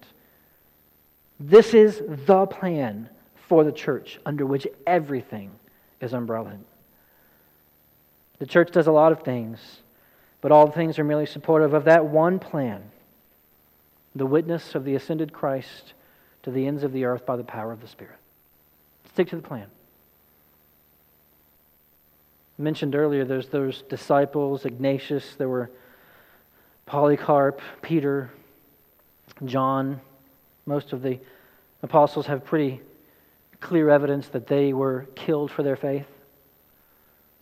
[1.39, 3.09] This is the plan
[3.47, 5.51] for the church under which everything
[6.01, 6.59] is umbrellaed.
[8.39, 9.59] The church does a lot of things,
[10.41, 12.91] but all the things are merely supportive of that one plan
[14.15, 15.93] the witness of the ascended Christ
[16.43, 18.17] to the ends of the earth by the power of the Spirit.
[19.13, 19.67] Stick to the plan.
[22.59, 25.71] Mentioned earlier, there's those disciples, Ignatius, there were
[26.85, 28.31] Polycarp, Peter,
[29.45, 30.01] John.
[30.65, 31.19] Most of the
[31.81, 32.81] apostles have pretty
[33.61, 36.07] clear evidence that they were killed for their faith.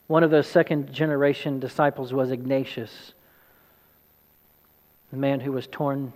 [0.05, 3.13] One of those second generation disciples was Ignatius,
[5.09, 6.13] the man who was torn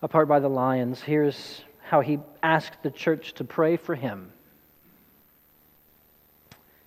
[0.00, 1.02] apart by the lions.
[1.02, 4.32] Here's how he asked the church to pray for him.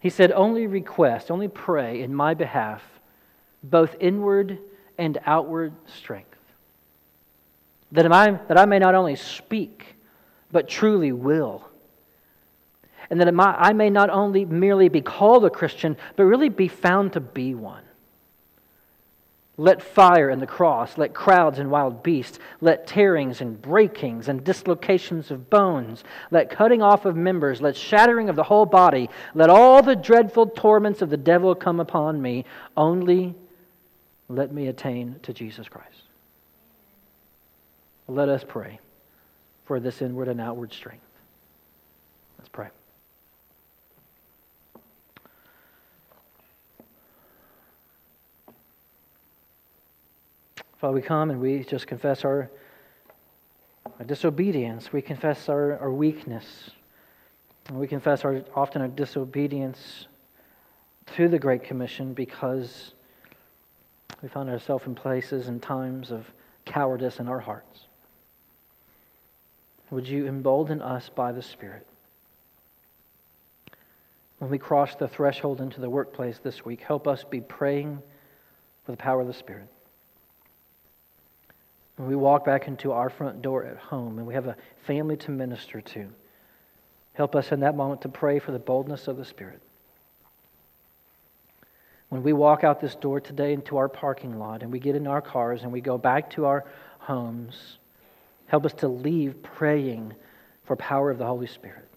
[0.01, 2.83] He said, Only request, only pray in my behalf,
[3.63, 4.57] both inward
[4.97, 6.27] and outward strength.
[7.93, 9.95] That I, that I may not only speak,
[10.51, 11.69] but truly will
[13.09, 17.13] And that I may not only merely be called a Christian, but really be found
[17.13, 17.83] to be one.
[19.57, 24.43] Let fire and the cross, let crowds and wild beasts, let tearings and breakings and
[24.43, 29.49] dislocations of bones, let cutting off of members, let shattering of the whole body, let
[29.49, 32.45] all the dreadful torments of the devil come upon me.
[32.77, 33.35] Only
[34.29, 35.89] let me attain to Jesus Christ.
[38.07, 38.79] Let us pray
[39.65, 41.03] for this inward and outward strength.
[42.37, 42.67] Let's pray.
[50.81, 52.49] Father, we come and we just confess our,
[53.99, 54.91] our disobedience.
[54.91, 56.71] We confess our, our weakness.
[57.67, 60.07] And we confess our often our disobedience
[61.15, 62.95] to the Great Commission because
[64.23, 66.25] we find ourselves in places and times of
[66.65, 67.81] cowardice in our hearts.
[69.91, 71.85] Would you embolden us by the Spirit?
[74.39, 78.01] When we cross the threshold into the workplace this week, help us be praying
[78.83, 79.67] for the power of the Spirit.
[81.97, 85.17] When we walk back into our front door at home and we have a family
[85.17, 86.07] to minister to,
[87.13, 89.61] help us in that moment to pray for the boldness of the Spirit.
[92.09, 95.07] When we walk out this door today into our parking lot and we get in
[95.07, 96.65] our cars and we go back to our
[96.99, 97.77] homes,
[98.47, 100.13] help us to leave praying
[100.65, 101.87] for power of the Holy Spirit.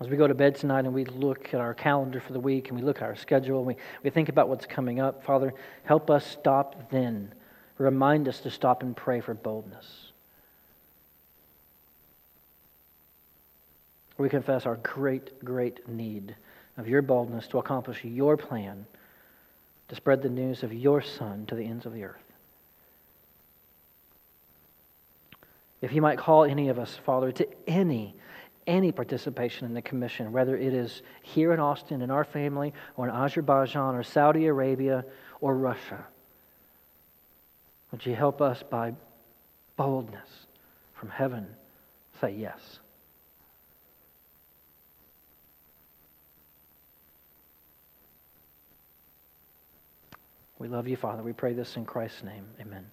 [0.00, 2.68] As we go to bed tonight and we look at our calendar for the week
[2.68, 5.54] and we look at our schedule and we, we think about what's coming up, Father,
[5.84, 7.32] help us stop then
[7.78, 10.12] remind us to stop and pray for boldness.
[14.16, 16.34] We confess our great, great need
[16.76, 18.86] of your boldness to accomplish your plan,
[19.88, 22.16] to spread the news of your Son to the ends of the earth.
[25.80, 28.14] If you might call any of us, Father, to any
[28.68, 33.08] any participation in the commission, whether it is here in Austin, in our family, or
[33.08, 35.06] in Azerbaijan, or Saudi Arabia,
[35.40, 36.04] or Russia.
[37.92, 38.94] Would you help us by
[39.76, 40.28] boldness
[40.94, 41.46] from heaven
[42.20, 42.78] say yes?
[50.58, 51.22] We love you, Father.
[51.22, 52.44] We pray this in Christ's name.
[52.60, 52.84] Amen.